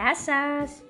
Γεια 0.00 0.14
σας! 0.14 0.82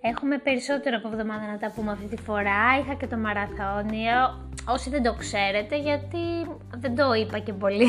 Έχουμε 0.00 0.38
περισσότερο 0.38 0.96
από 0.96 1.08
εβδομάδα 1.08 1.46
να 1.46 1.58
τα 1.58 1.72
πούμε 1.74 1.90
αυτή 1.92 2.06
τη 2.06 2.22
φορά. 2.22 2.78
Είχα 2.80 2.94
και 2.94 3.06
το 3.06 3.16
μαραθώνιο. 3.16 4.48
Όσοι 4.68 4.90
δεν 4.90 5.02
το 5.02 5.14
ξέρετε, 5.14 5.78
γιατί 5.78 6.24
δεν 6.76 6.96
το 6.96 7.12
είπα 7.12 7.38
και 7.38 7.52
πολύ. 7.52 7.86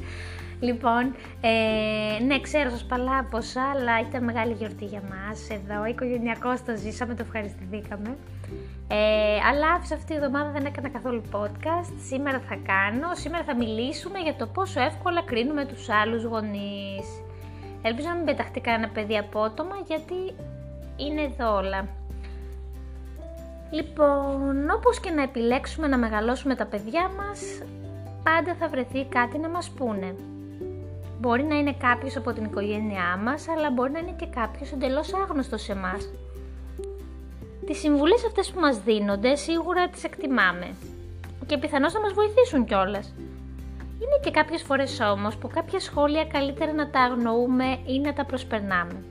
λοιπόν, 0.66 1.14
ε, 1.40 2.24
ναι, 2.24 2.40
ξέρω 2.40 2.70
σας 2.70 2.84
παλάποσα, 2.84 3.62
αλλά 3.62 4.00
ήταν 4.00 4.24
μεγάλη 4.24 4.52
γιορτή 4.52 4.84
για 4.84 5.02
μας. 5.10 5.50
Εδώ, 5.50 5.86
οικογενειακώς 5.86 6.62
το 6.64 6.76
ζήσαμε, 6.76 7.14
το 7.14 7.22
ευχαριστηθήκαμε. 7.26 8.16
Ε, 8.88 9.38
αλλά 9.50 9.72
άφησα 9.76 9.94
αυτή 9.94 10.06
τη 10.06 10.14
εβδομάδα 10.14 10.50
δεν 10.50 10.64
έκανα 10.64 10.88
καθόλου 10.88 11.22
podcast. 11.32 11.92
Σήμερα 12.08 12.40
θα 12.48 12.58
κάνω. 12.64 13.14
Σήμερα 13.14 13.44
θα 13.44 13.56
μιλήσουμε 13.56 14.18
για 14.18 14.34
το 14.34 14.46
πόσο 14.46 14.80
εύκολα 14.80 15.22
κρίνουμε 15.22 15.64
τους 15.64 15.88
άλλους 15.88 16.24
γονείς. 16.24 17.25
Ελπίζω 17.88 18.08
να 18.08 18.14
μην 18.14 18.24
πεταχτεί 18.24 18.60
κανένα 18.60 18.88
παιδί 18.88 19.18
απότομα 19.18 19.76
γιατί 19.86 20.14
είναι 20.96 21.22
εδώ 21.22 21.54
όλα. 21.54 21.88
Λοιπόν, 23.70 24.70
όπως 24.70 25.00
και 25.00 25.10
να 25.10 25.22
επιλέξουμε 25.22 25.86
να 25.86 25.98
μεγαλώσουμε 25.98 26.54
τα 26.54 26.66
παιδιά 26.66 27.10
μας, 27.16 27.40
πάντα 28.22 28.54
θα 28.58 28.68
βρεθεί 28.68 29.04
κάτι 29.04 29.38
να 29.38 29.48
μας 29.48 29.70
πούνε. 29.70 30.14
Μπορεί 31.20 31.42
να 31.42 31.58
είναι 31.58 31.72
κάποιος 31.72 32.16
από 32.16 32.32
την 32.32 32.44
οικογένειά 32.44 33.20
μας, 33.24 33.48
αλλά 33.48 33.70
μπορεί 33.70 33.90
να 33.90 33.98
είναι 33.98 34.14
και 34.16 34.26
κάποιος 34.26 34.72
εντελώς 34.72 35.14
άγνωστος 35.14 35.62
σε 35.62 35.72
εμάς. 35.72 36.08
Τις 37.66 37.78
συμβουλές 37.78 38.24
αυτές 38.24 38.50
που 38.50 38.60
μας 38.60 38.82
δίνονται 38.82 39.34
σίγουρα 39.34 39.88
τις 39.88 40.04
εκτιμάμε 40.04 40.74
και 41.46 41.58
πιθανώς 41.58 41.92
θα 41.92 42.00
μας 42.00 42.12
βοηθήσουν 42.12 42.64
κιόλας. 42.64 43.14
Είναι 44.00 44.18
και 44.22 44.30
κάποιες 44.30 44.62
φορές 44.62 45.00
όμως 45.00 45.36
που 45.36 45.48
κάποια 45.48 45.80
σχόλια 45.80 46.24
καλύτερα 46.24 46.72
να 46.72 46.90
τα 46.90 47.00
αγνοούμε 47.00 47.78
ή 47.86 47.98
να 47.98 48.12
τα 48.12 48.24
προσπερνάμε. 48.24 49.04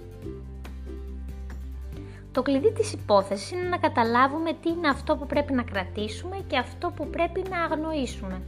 Το 2.32 2.42
κλειδί 2.42 2.72
της 2.72 2.94
υπόθεσης 2.94 3.52
είναι 3.52 3.70
να 3.70 3.78
καταλάβουμε 3.78 4.54
τι 4.62 4.70
είναι 4.70 4.88
αυτό 4.88 5.16
που 5.16 5.26
πρέπει 5.26 5.54
να 5.54 5.64
κρατήσουμε 5.64 6.44
και 6.48 6.58
αυτό 6.58 6.92
που 6.96 7.08
πρέπει 7.10 7.44
να 7.50 7.64
αγνοήσουμε. 7.64 8.42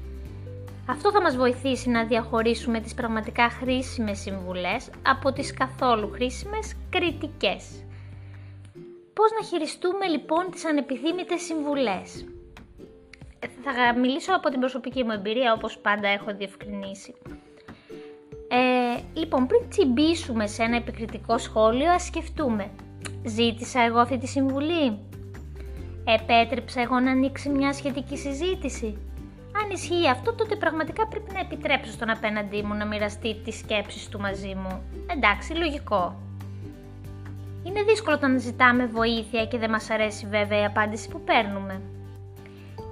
Αυτό 0.89 1.11
θα 1.11 1.21
μας 1.21 1.35
βοηθήσει 1.35 1.89
να 1.89 2.03
διαχωρίσουμε 2.05 2.79
τις 2.79 2.93
πραγματικά 2.93 3.49
χρήσιμες 3.49 4.19
συμβουλές 4.19 4.89
από 5.07 5.31
τις 5.31 5.53
καθόλου 5.53 6.11
χρήσιμες 6.11 6.73
κριτικές. 6.89 7.83
Πώς 9.13 9.31
να 9.39 9.47
χειριστούμε 9.47 10.07
λοιπόν 10.07 10.51
τις 10.51 10.65
ανεπιθύμητες 10.65 11.41
συμβουλές; 11.41 12.25
Θα 13.75 13.99
μιλήσω 13.99 14.35
από 14.35 14.49
την 14.49 14.59
προσωπική 14.59 15.03
μου 15.03 15.11
εμπειρία 15.11 15.53
όπως 15.53 15.77
πάντα 15.77 16.07
έχω 16.07 16.33
διευκρινίσει. 16.37 17.15
Ε, 18.47 19.19
λοιπόν, 19.19 19.47
πριν 19.47 19.69
τσιμπήσουμε 19.69 20.47
σε 20.47 20.63
ένα 20.63 20.75
επικριτικό 20.75 21.37
σχόλιο, 21.37 21.91
ας 21.91 22.03
σκεφτούμε. 22.03 22.69
Ζήτησα 23.23 23.81
εγώ 23.81 23.99
αυτή 23.99 24.17
τη 24.17 24.27
συμβουλή; 24.27 24.99
Επέτρεψα 26.03 26.81
εγώ 26.81 26.99
να 26.99 27.11
ανοίξει 27.11 27.49
μια 27.49 27.73
σχετική 27.73 28.17
συζήτηση; 28.17 28.97
Αν 29.63 29.69
ισχύει 29.69 30.09
αυτό, 30.09 30.33
τότε 30.33 30.55
πραγματικά 30.55 31.07
πρέπει 31.07 31.33
να 31.33 31.39
επιτρέψω 31.39 31.91
στον 31.91 32.09
απέναντί 32.09 32.61
μου 32.61 32.73
να 32.73 32.85
μοιραστεί 32.85 33.35
τις 33.43 33.57
σκέψεις 33.57 34.09
του 34.09 34.19
μαζί 34.19 34.55
μου. 34.55 34.81
Εντάξει, 35.15 35.53
λογικό. 35.53 36.21
Είναι 37.63 37.83
δύσκολο 37.83 38.15
όταν 38.15 38.39
ζητάμε 38.39 38.85
βοήθεια 38.85 39.45
και 39.45 39.57
δεν 39.57 39.69
μας 39.69 39.89
αρέσει 39.89 40.27
βέβαια 40.27 40.61
η 40.61 40.65
απάντηση 40.65 41.09
που 41.09 41.21
παίρνουμε. 41.21 41.81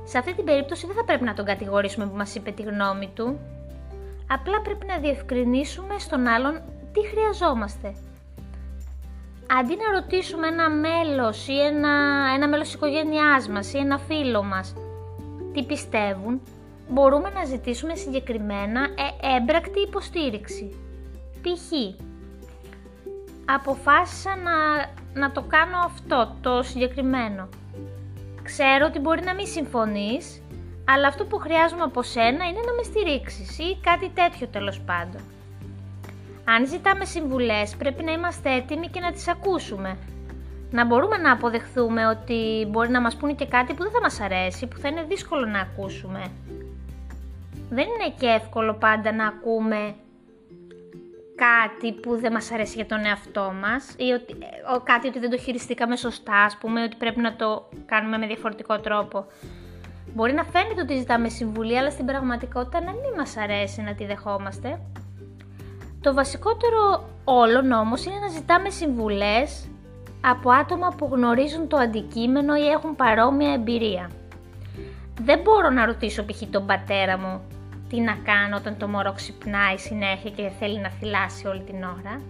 Σε 0.05 0.17
αυτή 0.17 0.33
την 0.33 0.45
περίπτωση 0.45 0.85
δεν 0.85 0.95
θα 0.95 1.03
πρέπει 1.03 1.23
να 1.23 1.33
τον 1.33 1.45
κατηγορήσουμε 1.45 2.05
που 2.05 2.15
μας 2.15 2.35
είπε 2.35 2.51
τη 2.51 2.61
γνώμη 2.61 3.11
του. 3.15 3.39
Απλά 4.27 4.61
πρέπει 4.61 4.85
να 4.85 4.97
διευκρινίσουμε 4.97 5.95
στον 5.99 6.27
άλλον 6.27 6.61
τι 6.93 7.07
χρειαζόμαστε. 7.07 7.95
Αντί 9.59 9.75
να 9.75 9.99
ρωτήσουμε 9.99 10.47
ένα 10.47 10.69
μέλος 10.69 11.47
ή 11.47 11.59
ένα, 11.59 11.89
ένα 12.35 12.47
μέλος 12.47 12.65
της 12.65 12.75
οικογένειάς 12.75 13.47
μας 13.47 13.73
ή 13.73 13.77
ένα 13.77 13.97
φίλο 13.97 14.43
μας 14.43 14.73
τι 15.53 15.63
πιστεύουν, 15.63 16.41
μπορούμε 16.89 17.29
να 17.29 17.43
ζητήσουμε 17.43 17.95
συγκεκριμένα 17.95 18.81
ε, 18.81 19.35
έμπρακτη 19.37 19.79
υποστήριξη. 19.79 20.79
Π.χ 21.41 21.71
αποφάσισα 23.45 24.35
να, 24.35 24.53
να 25.19 25.31
το 25.31 25.41
κάνω 25.41 25.77
αυτό, 25.85 26.35
το 26.41 26.63
συγκεκριμένο. 26.63 27.49
Ξέρω 28.45 28.85
ότι 28.85 28.99
μπορεί 28.99 29.23
να 29.23 29.33
μην 29.33 29.47
συμφωνείς, 29.47 30.41
αλλά 30.87 31.07
αυτό 31.07 31.25
που 31.25 31.37
χρειάζομαι 31.37 31.83
από 31.83 32.01
σένα 32.03 32.45
είναι 32.45 32.61
να 32.65 32.73
με 32.73 32.83
στηρίξεις 32.83 33.59
ή 33.59 33.77
κάτι 33.81 34.09
τέτοιο 34.09 34.47
τέλος 34.47 34.81
πάντων. 34.81 35.21
Αν 36.45 36.67
ζητάμε 36.67 37.05
συμβουλές 37.05 37.75
πρέπει 37.75 38.03
να 38.03 38.11
είμαστε 38.11 38.53
έτοιμοι 38.53 38.87
και 38.87 38.99
να 38.99 39.11
τις 39.11 39.27
ακούσουμε. 39.27 39.97
Να 40.71 40.85
μπορούμε 40.85 41.17
να 41.17 41.31
αποδεχθούμε 41.31 42.07
ότι 42.07 42.67
μπορεί 42.69 42.89
να 42.89 43.01
μας 43.01 43.15
πούνε 43.15 43.33
και 43.33 43.45
κάτι 43.45 43.73
που 43.73 43.83
δεν 43.83 43.91
θα 43.91 44.01
μας 44.01 44.19
αρέσει, 44.19 44.67
που 44.67 44.77
θα 44.77 44.87
είναι 44.87 45.03
δύσκολο 45.03 45.45
να 45.45 45.59
ακούσουμε. 45.59 46.31
Δεν 47.69 47.85
είναι 47.85 48.13
και 48.17 48.27
εύκολο 48.27 48.73
πάντα 48.73 49.13
να 49.13 49.27
ακούμε 49.27 49.95
κάτι 51.35 51.93
που 51.93 52.19
δεν 52.19 52.31
μας 52.31 52.51
αρέσει 52.51 52.75
για 52.75 52.85
τον 52.85 53.05
εαυτό 53.05 53.53
μας 53.61 53.93
ή 53.97 54.11
ότι, 54.11 54.33
ο, 54.75 54.79
κάτι 54.79 55.07
ότι 55.07 55.19
δεν 55.19 55.29
το 55.29 55.37
χειριστήκαμε 55.37 55.95
σωστά, 55.95 56.43
ας 56.43 56.57
πούμε, 56.57 56.83
ότι 56.83 56.95
πρέπει 56.95 57.19
να 57.19 57.35
το 57.35 57.69
κάνουμε 57.85 58.17
με 58.17 58.27
διαφορετικό 58.27 58.79
τρόπο. 58.79 59.25
Μπορεί 60.13 60.33
να 60.33 60.43
φαίνεται 60.43 60.81
ότι 60.81 60.97
ζητάμε 60.97 61.29
συμβουλή, 61.29 61.77
αλλά 61.77 61.89
στην 61.89 62.05
πραγματικότητα 62.05 62.81
να 62.81 62.91
μην 62.91 63.13
μας 63.17 63.37
αρέσει 63.37 63.81
να 63.81 63.93
τη 63.95 64.05
δεχόμαστε. 64.05 64.79
Το 66.01 66.13
βασικότερο 66.13 67.09
όλων 67.23 67.71
όμως 67.71 68.05
είναι 68.05 68.19
να 68.19 68.27
ζητάμε 68.27 68.69
συμβουλές 68.69 69.69
από 70.21 70.51
άτομα 70.51 70.93
που 70.97 71.09
γνωρίζουν 71.11 71.67
το 71.67 71.77
αντικείμενο 71.77 72.55
ή 72.55 72.67
έχουν 72.67 72.95
παρόμοια 72.95 73.53
εμπειρία. 73.53 74.09
Δεν 75.21 75.39
μπορώ 75.39 75.69
να 75.69 75.85
ρωτήσω 75.85 76.23
π.χ. 76.25 76.41
τον 76.51 76.65
πατέρα 76.65 77.17
μου 77.17 77.41
τι 77.95 78.01
να 78.01 78.15
κάνω 78.29 78.55
όταν 78.57 78.77
το 78.77 78.87
μωρό 78.87 79.13
ξυπνάει 79.13 79.77
συνέχεια 79.77 80.31
και 80.31 80.51
θέλει 80.59 80.79
να 80.79 80.89
θυλάσει 80.89 81.47
όλη 81.47 81.61
την 81.61 81.83
ώρα. 81.83 82.21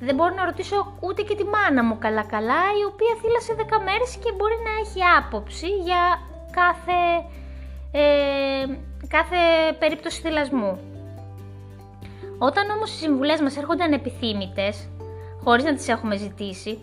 Δεν 0.00 0.14
μπορώ 0.14 0.34
να 0.34 0.44
ρωτήσω 0.44 0.96
ούτε 1.00 1.22
και 1.22 1.34
τη 1.34 1.44
μάνα 1.44 1.82
μου 1.84 1.98
καλά 1.98 2.24
καλά, 2.24 2.62
η 2.80 2.84
οποία 2.90 3.14
θύλασε 3.20 3.52
10 3.58 3.82
μέρες 3.84 4.16
και 4.22 4.32
μπορεί 4.36 4.58
να 4.66 4.72
έχει 4.82 5.00
άποψη 5.18 5.66
για 5.66 6.02
κάθε, 6.50 6.98
ε, 7.92 8.64
κάθε 9.08 9.40
περίπτωση 9.78 10.20
θυλασμού. 10.20 10.78
Όταν 12.38 12.70
όμως 12.70 12.90
οι 12.92 12.96
συμβουλές 12.96 13.40
μας 13.40 13.56
έρχονται 13.56 13.84
ανεπιθύμητες, 13.84 14.88
χωρίς 15.44 15.64
να 15.64 15.74
τις 15.74 15.88
έχουμε 15.88 16.16
ζητήσει, 16.16 16.78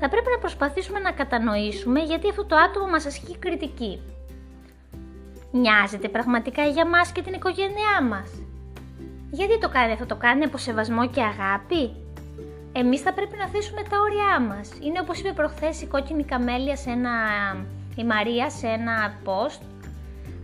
θα 0.00 0.08
πρέπει 0.08 0.30
να 0.34 0.38
προσπαθήσουμε 0.38 0.98
να 0.98 1.10
κατανοήσουμε 1.12 2.00
γιατί 2.00 2.28
αυτό 2.28 2.44
το 2.44 2.56
άτομο 2.56 2.86
μας 2.86 3.06
ασκεί 3.06 3.36
κριτική. 3.38 4.02
Νοιάζεται 5.50 6.08
πραγματικά 6.08 6.62
για 6.62 6.86
μας 6.86 7.12
και 7.12 7.22
την 7.22 7.32
οικογένειά 7.32 8.02
μας. 8.08 8.30
Γιατί 9.30 9.58
το 9.58 9.68
κάνει 9.68 9.92
αυτό, 9.92 10.06
το 10.06 10.16
κάνει 10.16 10.44
από 10.44 10.58
σεβασμό 10.58 11.08
και 11.08 11.22
αγάπη; 11.22 11.90
Εμείς 12.72 13.00
θα 13.00 13.12
πρέπει 13.12 13.36
να 13.36 13.46
θέσουμε 13.46 13.82
τα 13.82 13.96
όρια 14.00 14.40
μας. 14.40 14.70
Είναι 14.82 15.00
όπως 15.00 15.18
είπε 15.18 15.32
προχθές 15.32 15.82
η 15.82 15.86
κόκκινη 15.86 16.24
καμέλια 16.24 16.76
σε 16.76 16.90
ένα, 16.90 17.10
η 17.96 18.04
Μαρία 18.04 18.50
σε 18.50 18.66
ένα 18.66 19.14
post. 19.24 19.60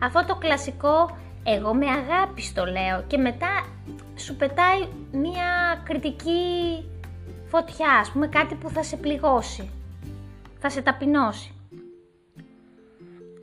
Αυτό 0.03 0.25
το 0.27 0.35
κλασικό 0.35 1.17
εγώ 1.45 1.75
με 1.75 1.87
αγάπη 1.87 2.43
το 2.55 2.65
λέω 2.65 3.05
και 3.07 3.17
μετά 3.17 3.67
σου 4.17 4.37
πετάει 4.37 4.89
μία 5.13 5.81
κριτική 5.85 6.85
φωτιά, 7.47 7.91
ας 8.01 8.11
πούμε 8.11 8.27
κάτι 8.27 8.55
που 8.55 8.69
θα 8.71 8.83
σε 8.83 8.97
πληγώσει, 8.97 9.71
θα 10.59 10.71
σε 10.71 10.83
ταπεινώσει. 10.83 11.56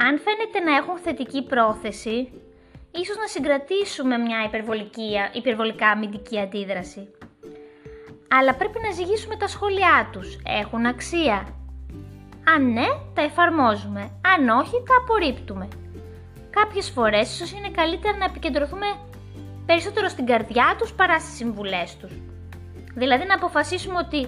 Αν 0.07 0.19
φαίνεται 0.19 0.59
να 0.59 0.75
έχουν 0.75 0.97
θετική 0.97 1.43
πρόθεση, 1.43 2.31
ίσως 2.91 3.17
να 3.17 3.27
συγκρατήσουμε 3.27 4.17
μια 4.17 4.43
υπερβολική, 4.45 5.11
υπερβολικά 5.33 5.87
αμυντική 5.87 6.39
αντίδραση. 6.39 7.07
Αλλά 8.27 8.55
πρέπει 8.55 8.79
να 8.83 8.91
ζυγίσουμε 8.91 9.35
τα 9.35 9.47
σχόλιά 9.47 10.09
τους. 10.11 10.39
Έχουν 10.61 10.85
αξία. 10.85 11.47
Αν 12.55 12.71
ναι, 12.71 12.87
τα 13.13 13.21
εφαρμόζουμε. 13.21 14.01
Αν 14.33 14.49
όχι, 14.49 14.83
τα 14.87 14.95
απορρίπτουμε. 15.01 15.67
Κάποιες 16.49 16.89
φορές 16.89 17.33
ίσως 17.33 17.51
είναι 17.51 17.69
καλύτερα 17.69 18.17
να 18.17 18.25
επικεντρωθούμε 18.25 18.85
περισσότερο 19.65 20.07
στην 20.07 20.25
καρδιά 20.25 20.75
τους 20.77 20.93
παρά 20.93 21.19
στις 21.19 21.35
συμβουλές 21.35 21.97
τους. 21.97 22.11
Δηλαδή 22.95 23.25
να 23.25 23.33
αποφασίσουμε 23.33 23.97
ότι 23.97 24.27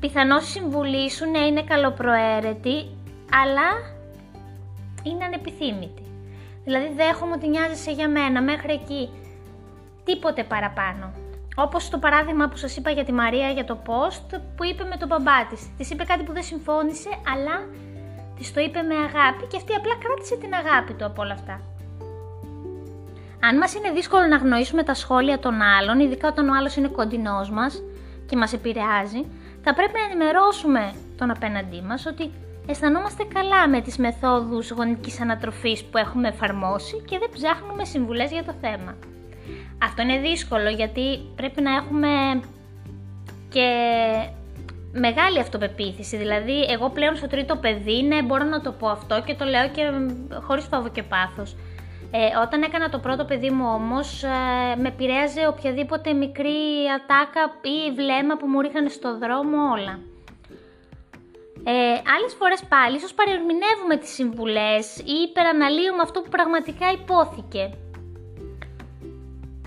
πιθανώς 0.00 0.48
η 0.48 0.50
συμβουλή 0.50 1.10
σου 1.10 1.30
ναι 1.30 1.38
είναι 1.38 1.62
καλοπροαίρετη, 1.62 2.76
αλλά 3.42 3.68
είναι 5.02 5.24
ανεπιθύμητη. 5.24 6.02
Δηλαδή 6.64 6.92
δέχομαι 6.96 7.32
ότι 7.32 7.48
νοιάζεσαι 7.48 7.90
για 7.90 8.08
μένα 8.08 8.42
μέχρι 8.42 8.72
εκεί. 8.72 9.10
Τίποτε 10.04 10.44
παραπάνω. 10.44 11.12
Όπως 11.56 11.88
το 11.88 11.98
παράδειγμα 11.98 12.48
που 12.48 12.56
σας 12.56 12.76
είπα 12.76 12.90
για 12.90 13.04
τη 13.04 13.12
Μαρία 13.12 13.50
για 13.50 13.64
το 13.64 13.78
post 13.86 14.40
που 14.56 14.64
είπε 14.64 14.84
με 14.84 14.96
τον 14.96 15.08
μπαμπά 15.08 15.46
της. 15.50 15.70
Της 15.76 15.90
είπε 15.90 16.04
κάτι 16.04 16.22
που 16.22 16.32
δεν 16.32 16.42
συμφώνησε, 16.42 17.08
αλλά 17.34 17.66
της 18.36 18.52
το 18.52 18.60
είπε 18.60 18.82
με 18.82 18.94
αγάπη 18.94 19.46
και 19.46 19.56
αυτή 19.56 19.74
απλά 19.74 19.94
κράτησε 20.02 20.36
την 20.36 20.54
αγάπη 20.54 20.92
του 20.92 21.04
από 21.04 21.22
όλα 21.22 21.32
αυτά. 21.32 21.60
Αν 23.44 23.56
μας 23.56 23.74
είναι 23.74 23.90
δύσκολο 23.90 24.26
να 24.26 24.36
γνωρίσουμε 24.36 24.82
τα 24.82 24.94
σχόλια 24.94 25.38
των 25.38 25.62
άλλων, 25.62 26.00
ειδικά 26.00 26.28
όταν 26.28 26.48
ο 26.48 26.54
άλλος 26.58 26.76
είναι 26.76 26.88
κοντινός 26.88 27.50
μας, 27.50 27.82
και 28.26 28.36
μας 28.36 28.52
επηρεάζει, 28.52 29.26
θα 29.62 29.74
πρέπει 29.74 29.92
να 29.92 30.04
ενημερώσουμε 30.04 30.92
τον 31.18 31.30
απέναντί 31.30 31.82
μας 31.82 32.06
ότι 32.06 32.30
αισθανόμαστε 32.66 33.24
καλά 33.34 33.68
με 33.68 33.80
τις 33.80 33.96
μεθόδους 33.96 34.70
γονικής 34.70 35.20
ανατροφής 35.20 35.84
που 35.84 35.98
έχουμε 35.98 36.28
εφαρμόσει 36.28 37.02
και 37.06 37.18
δεν 37.18 37.28
ψάχνουμε 37.32 37.84
συμβουλές 37.84 38.30
για 38.30 38.44
το 38.44 38.54
θέμα. 38.60 38.96
Αυτό 39.82 40.02
είναι 40.02 40.18
δύσκολο 40.18 40.68
γιατί 40.68 41.18
πρέπει 41.36 41.62
να 41.62 41.74
έχουμε 41.74 42.40
και 43.48 43.68
μεγάλη 44.92 45.38
αυτοπεποίθηση. 45.38 46.16
Δηλαδή, 46.16 46.62
εγώ 46.62 46.90
πλέον 46.90 47.16
στο 47.16 47.26
τρίτο 47.26 47.56
παιδί, 47.56 48.02
ναι, 48.02 48.22
μπορώ 48.22 48.44
να 48.44 48.60
το 48.60 48.72
πω 48.72 48.88
αυτό 48.88 49.22
και 49.26 49.34
το 49.34 49.44
λέω 49.44 49.68
και 49.68 49.82
χωρίς 50.40 50.64
φόβο 50.64 50.88
και 50.88 51.02
πάθος. 51.02 51.56
Ε, 52.10 52.38
όταν 52.42 52.62
έκανα 52.62 52.88
το 52.88 52.98
πρώτο 52.98 53.24
παιδί 53.24 53.50
μου 53.50 53.64
όμως, 53.74 54.22
ε, 54.22 54.28
με 54.80 54.88
επηρέαζε 54.88 55.46
οποιαδήποτε 55.46 56.12
μικρή 56.12 56.58
ατάκα 56.96 57.54
ή 57.62 57.92
βλέμμα 57.94 58.36
που 58.36 58.46
μου 58.46 58.60
ρίχνανε 58.60 58.88
στο 58.88 59.18
δρόμο 59.18 59.56
όλα. 59.72 59.98
Ε, 61.64 61.72
άλλες 62.14 62.34
φορές 62.38 62.64
πάλι, 62.68 62.96
ίσως 62.96 63.14
παρερμηνεύουμε 63.14 63.96
τις 64.00 64.10
συμβουλές 64.10 64.98
ή 64.98 65.14
υπεραναλύουμε 65.28 66.02
αυτό 66.02 66.20
που 66.20 66.28
πραγματικά 66.28 66.92
υπόθηκε. 66.92 67.74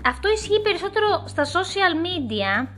Αυτό 0.04 0.28
ισχύει 0.28 0.60
περισσότερο 0.60 1.24
στα 1.26 1.44
social 1.44 1.94
media, 2.06 2.68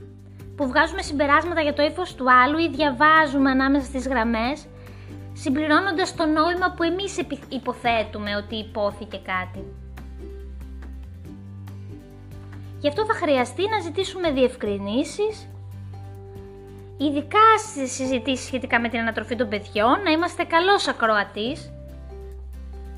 που 0.56 0.67
βγάζουμε 0.67 1.03
συμπεράσματα 1.03 1.61
για 1.61 1.75
το 1.75 1.82
ύφος 1.82 2.15
του 2.15 2.32
άλλου 2.32 2.59
ή 2.59 2.69
διαβάζουμε 2.69 3.50
ανάμεσα 3.50 3.85
στις 3.85 4.09
γραμμές, 4.09 4.67
συμπληρώνοντας 5.32 6.14
το 6.14 6.26
νόημα 6.26 6.73
που 6.76 6.82
εμείς 6.82 7.17
υποθέτουμε 7.49 8.37
ότι 8.37 8.56
υπόθηκε 8.56 9.21
κάτι. 9.25 9.64
Γι' 12.81 12.88
αυτό 12.88 13.05
θα 13.05 13.14
χρειαστεί 13.14 13.69
να 13.69 13.81
ζητήσουμε 13.81 14.31
διευκρινήσεις, 14.31 15.49
ειδικά 16.99 17.59
στις 17.59 17.93
συζητήσεις 17.93 18.47
σχετικά 18.47 18.81
με 18.81 18.89
την 18.89 18.99
ανατροφή 18.99 19.37
των 19.37 19.49
παιδιών, 19.49 20.03
να 20.05 20.11
είμαστε 20.11 20.45
καλός 20.45 20.89
ακροατής, 20.89 21.73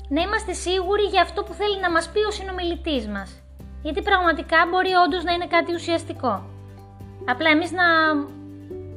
να 0.09 0.21
είμαστε 0.21 0.53
σίγουροι 0.53 1.03
για 1.03 1.21
αυτό 1.21 1.43
που 1.43 1.53
θέλει 1.53 1.79
να 1.79 1.91
μας 1.91 2.09
πει 2.09 2.19
ο 2.19 2.31
συνομιλητής 2.31 3.07
μας. 3.07 3.41
Γιατί 3.81 4.01
πραγματικά 4.01 4.57
μπορεί 4.69 4.93
όντως 5.05 5.23
να 5.23 5.33
είναι 5.33 5.47
κάτι 5.47 5.73
ουσιαστικό. 5.73 6.43
Απλά 7.25 7.49
εμείς 7.49 7.71
να 7.71 7.83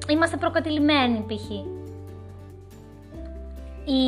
είμαστε 0.09 0.37
προκατηλημένοι 0.37 1.25
π.χ. 1.29 1.51
Η 3.87 4.05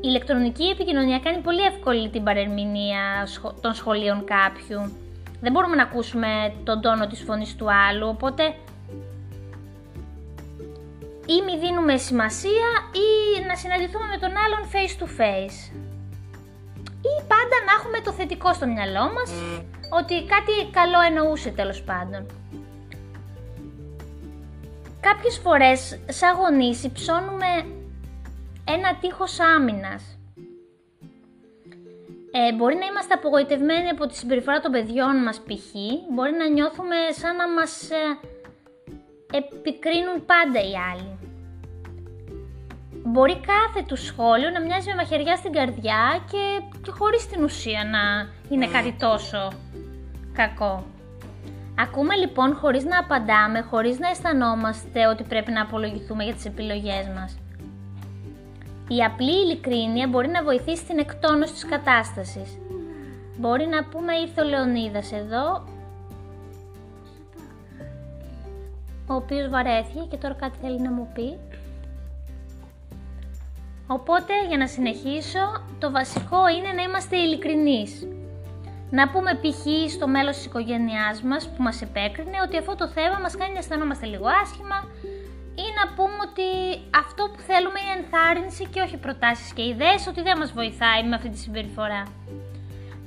ηλεκτρονική 0.00 0.64
επικοινωνία 0.64 1.18
κάνει 1.18 1.38
πολύ 1.38 1.60
εύκολη 1.60 2.08
την 2.08 2.24
παρερμηνία 2.24 3.28
των 3.60 3.74
σχολείων 3.74 4.24
κάποιου. 4.24 4.92
Δεν 5.40 5.52
μπορούμε 5.52 5.76
να 5.76 5.82
ακούσουμε 5.82 6.54
τον 6.64 6.80
τόνο 6.80 7.06
της 7.06 7.22
φωνής 7.22 7.56
του 7.56 7.66
άλλου, 7.88 8.08
οπότε 8.08 8.54
ή 11.26 11.36
μη 11.44 11.58
δίνουμε 11.58 11.96
σημασία 11.96 12.68
ή 13.04 13.08
να 13.48 13.54
συναντηθούμε 13.56 14.06
με 14.06 14.18
τον 14.18 14.32
άλλον 14.44 14.62
face 14.72 14.94
to 15.02 15.06
face. 15.20 15.58
Ή 17.12 17.14
πάντα 17.32 17.56
να 17.66 17.72
έχουμε 17.78 18.00
το 18.04 18.12
θετικό 18.12 18.52
στο 18.52 18.66
μυαλό 18.66 19.12
μας, 19.12 19.30
ότι 19.90 20.14
κάτι 20.14 20.70
καλό 20.70 21.00
εννοούσε 21.08 21.50
τέλος 21.50 21.82
πάντων. 21.82 22.26
Κάποιες 25.00 25.38
φορές, 25.38 25.98
σαν 26.08 26.36
γονείς, 26.36 26.84
υψώνουμε 26.84 27.46
ένα 28.64 28.96
τείχος 29.00 29.40
άμυνας. 29.40 30.18
Ε, 32.36 32.52
μπορεί 32.52 32.74
να 32.74 32.86
είμαστε 32.86 33.14
απογοητευμένοι 33.14 33.88
από 33.88 34.06
τη 34.06 34.16
συμπεριφορά 34.16 34.60
των 34.60 34.72
παιδιών 34.72 35.22
μας 35.22 35.38
π.χ. 35.38 35.68
Μπορεί 36.12 36.32
να 36.32 36.48
νιώθουμε 36.48 36.96
σαν 37.10 37.36
να 37.36 37.48
μας 37.48 37.90
ε, 37.90 38.18
επικρίνουν 39.40 40.18
πάντα 40.26 40.60
οι 40.68 40.74
άλλοι. 40.90 41.12
Μπορεί 43.06 43.36
κάθε 43.40 43.84
του 43.86 43.96
σχόλιο 43.96 44.50
να 44.50 44.60
μοιάζει 44.60 44.88
με 44.88 44.94
μαχαιριά 44.94 45.36
στην 45.36 45.52
καρδιά 45.52 46.02
και, 46.30 46.44
και 46.82 46.90
χωρίς 46.90 47.26
την 47.26 47.44
ουσία 47.44 47.84
να 47.84 48.02
είναι 48.48 48.66
κάτι 48.66 48.92
τόσο 48.98 49.52
κακό. 50.32 50.84
Ακούμε 51.78 52.14
λοιπόν 52.14 52.54
χωρίς 52.54 52.84
να 52.84 52.98
απαντάμε, 52.98 53.60
χωρίς 53.60 53.98
να 53.98 54.08
αισθανόμαστε 54.08 55.06
ότι 55.06 55.22
πρέπει 55.22 55.50
να 55.50 55.62
απολογηθούμε 55.62 56.24
για 56.24 56.34
τις 56.34 56.44
επιλογές 56.44 57.08
μας. 57.14 57.38
Η 58.88 59.04
απλή 59.04 59.36
ειλικρίνεια 59.42 60.08
μπορεί 60.08 60.28
να 60.28 60.42
βοηθήσει 60.42 60.82
στην 60.82 60.98
εκτόνωση 60.98 61.52
της 61.52 61.64
κατάστασης. 61.64 62.58
Μπορεί 63.36 63.66
να 63.66 63.84
πούμε 63.84 64.12
ήρθε 64.14 64.40
ο 64.40 64.44
Λεωνίδας 64.44 65.12
εδώ, 65.12 65.64
ο 69.06 69.14
οποίος 69.14 69.48
βαρέθηκε 69.48 70.00
και 70.10 70.16
τώρα 70.16 70.34
κάτι 70.34 70.58
θέλει 70.62 70.80
να 70.80 70.90
μου 70.90 71.08
πει. 71.14 71.38
Οπότε 73.86 74.32
για 74.48 74.58
να 74.58 74.66
συνεχίσω, 74.66 75.44
το 75.78 75.90
βασικό 75.90 76.48
είναι 76.48 76.72
να 76.76 76.82
είμαστε 76.82 77.16
ειλικρινείς. 77.16 78.06
Να 78.90 79.08
πούμε 79.08 79.34
π.χ. 79.34 79.90
στο 79.90 80.08
μέλος 80.08 80.36
της 80.36 80.44
οικογένειάς 80.44 81.22
μας 81.22 81.48
που 81.48 81.62
μας 81.62 81.82
επέκρινε 81.82 82.38
ότι 82.46 82.56
αυτό 82.56 82.74
το 82.74 82.88
θέμα 82.88 83.18
μας 83.22 83.36
κάνει 83.36 83.52
να 83.52 83.58
αισθανόμαστε 83.58 84.06
λίγο 84.06 84.26
άσχημα 84.42 84.78
ή 85.64 85.66
να 85.78 85.84
πούμε 85.96 86.18
ότι 86.28 86.48
αυτό 87.02 87.22
που 87.32 87.40
θέλουμε 87.48 87.78
είναι 87.80 87.96
ενθάρρυνση 88.00 88.64
και 88.72 88.80
όχι 88.80 88.96
προτάσεις 88.96 89.52
και 89.52 89.64
ιδέες 89.72 90.06
ότι 90.06 90.22
δεν 90.22 90.38
μας 90.38 90.52
βοηθάει 90.52 91.02
με 91.08 91.14
αυτή 91.14 91.28
τη 91.28 91.38
συμπεριφορά. 91.38 92.02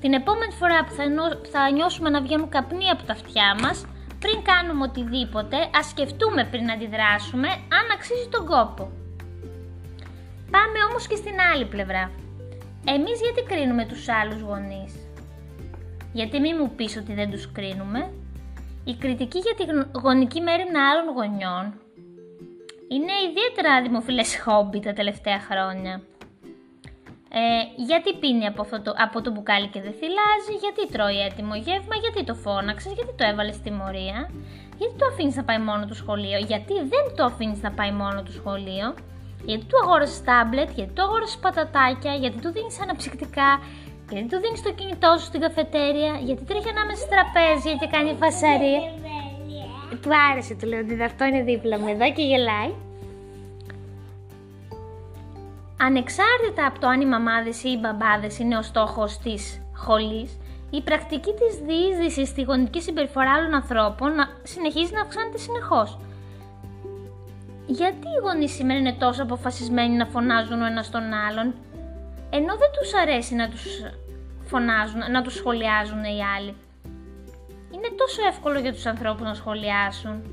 Την 0.01 0.13
επόμενη 0.13 0.51
φορά 0.51 0.83
που 0.85 0.93
θα, 0.97 1.03
θα 1.51 1.71
νιώσουμε 1.71 2.09
να 2.09 2.21
βγαίνουν 2.21 2.49
καπνοί 2.49 2.89
από 2.89 3.03
τα 3.03 3.13
αυτιά 3.13 3.55
μας, 3.61 3.85
πριν 4.19 4.41
κάνουμε 4.43 4.83
οτιδήποτε, 4.83 5.57
ας 5.73 5.85
σκεφτούμε 5.89 6.45
πριν 6.51 6.71
αντιδράσουμε 6.71 7.47
αν 7.47 7.85
αξίζει 7.93 8.27
τον 8.29 8.45
κόπο. 8.45 8.91
Πάμε 10.51 10.77
όμως 10.89 11.07
και 11.07 11.15
στην 11.15 11.35
άλλη 11.53 11.65
πλευρά. 11.65 12.11
Εμείς 12.85 13.21
γιατί 13.21 13.41
κρίνουμε 13.43 13.85
τους 13.85 14.07
άλλους 14.09 14.41
γονείς; 14.41 14.93
Γιατί 16.13 16.39
μη 16.39 16.53
μου 16.53 16.71
πεις 16.75 16.97
ότι 16.97 17.13
δεν 17.13 17.31
τους 17.31 17.51
κρίνουμε; 17.51 18.11
Η 18.83 18.95
κριτική 18.95 19.39
για 19.39 19.55
τη 19.55 19.63
γονική 19.99 20.41
μέρημνα 20.41 20.89
άλλων 20.89 21.13
γονιών 21.15 21.73
είναι 22.87 23.13
ιδιαίτερα 23.29 23.81
δημοφιλές 23.81 24.39
χόμπι 24.43 24.79
τα 24.79 24.93
τελευταία 24.93 25.39
χρόνια. 25.39 26.01
Ε, 27.29 27.83
γιατί 27.89 28.09
πίνει 28.21 28.45
από, 28.45 28.61
αυτό 28.61 28.81
το, 28.81 28.91
από 29.05 29.21
το 29.21 29.31
μπουκάλι 29.31 29.67
και 29.67 29.81
δεν 29.81 29.93
θυλάζει, 29.99 30.53
γιατί 30.63 30.81
τρώει 30.93 31.19
έτοιμο 31.27 31.55
γεύμα, 31.55 31.95
γιατί 32.03 32.23
το 32.23 32.33
φώναξες, 32.33 32.91
γιατί 32.93 33.13
το 33.19 33.25
έβαλες 33.31 33.55
στη 33.55 33.71
μορία, 33.71 34.17
γιατί 34.79 34.93
το 34.97 35.05
αφήνεις 35.11 35.35
να 35.35 35.43
πάει 35.43 35.59
μόνο 35.59 35.85
του 35.85 35.95
σχολείο, 35.95 36.39
γιατί 36.51 36.73
δεν 36.73 37.05
το 37.15 37.23
αφήνεις 37.23 37.61
να 37.61 37.71
πάει 37.71 37.91
μόνο 37.91 38.19
του 38.23 38.33
σχολείο, 38.39 38.87
γιατί 39.45 39.65
του 39.69 39.77
αγόρασες 39.83 40.21
τάμπλετ, 40.23 40.69
γιατί 40.77 40.91
του 40.93 41.01
αγόρασες 41.01 41.37
πατατάκια, 41.37 42.13
γιατί 42.13 42.37
του 42.43 42.51
δίνεις 42.51 42.81
αναψυκτικά, 42.81 43.49
γιατί 44.11 44.27
του 44.33 44.39
δίνεις 44.43 44.61
το 44.61 44.71
κινητό 44.79 45.11
σου 45.17 45.25
στην 45.25 45.39
καφετέρια, 45.45 46.11
γιατί 46.27 46.43
τρέχει 46.43 46.69
ανάμεσα 46.69 46.99
στο 47.01 47.09
τραπέζι 47.15 47.71
και 47.79 47.87
κάνει 47.95 48.11
φασαρία. 48.21 48.81
Του 50.01 50.09
άρεσε, 50.31 50.53
του 50.59 50.67
λέω 50.67 50.79
ότι 50.79 51.03
αυτό 51.03 51.25
είναι 51.25 51.41
δίπλα 51.43 51.79
μου 51.79 51.87
εδώ 51.87 52.07
και 52.15 52.23
γελάει. 52.31 52.71
Ανεξάρτητα 55.79 56.65
από 56.65 56.79
το 56.79 56.87
αν 56.87 57.01
οι 57.01 57.05
μαμάδες 57.05 57.63
ή 57.63 57.69
οι 57.69 57.79
μπαμπάδες 57.81 58.39
είναι 58.39 58.57
ο 58.57 58.61
στόχος 58.61 59.17
της 59.17 59.61
χολής, 59.75 60.37
η 60.69 60.81
πρακτική 60.81 61.33
της 61.33 61.55
διείσδυσης 61.65 62.29
στη 62.29 62.41
γονική 62.41 62.81
συμπεριφορά 62.81 63.31
άλλων 63.31 63.53
ανθρώπων 63.53 64.11
συνεχίζει 64.43 64.93
να 64.93 65.01
αυξάνεται 65.01 65.37
συνεχώς. 65.37 65.97
Γιατί 67.65 68.07
οι 68.07 68.19
γονείς 68.23 68.51
σήμερα 68.51 68.79
είναι 68.79 68.93
τόσο 68.93 69.23
αποφασισμένοι 69.23 69.95
να 69.95 70.05
φωνάζουν 70.05 70.61
ο 70.61 70.65
ένας 70.65 70.89
τον 70.89 71.13
άλλον, 71.13 71.53
ενώ 72.29 72.55
δεν 72.55 72.71
τους 72.79 72.93
αρέσει 73.01 73.35
να 73.35 73.49
τους 73.49 73.65
φωνάζουν, 74.45 75.11
να 75.11 75.21
τους 75.21 75.33
σχολιάζουν 75.33 76.03
οι 76.03 76.23
άλλοι; 76.37 76.55
Είναι 77.71 77.89
τόσο 77.97 78.21
εύκολο 78.27 78.59
για 78.59 78.73
τους 78.73 78.85
ανθρώπους 78.85 79.21
να 79.21 79.33
σχολιάσουν. 79.33 80.23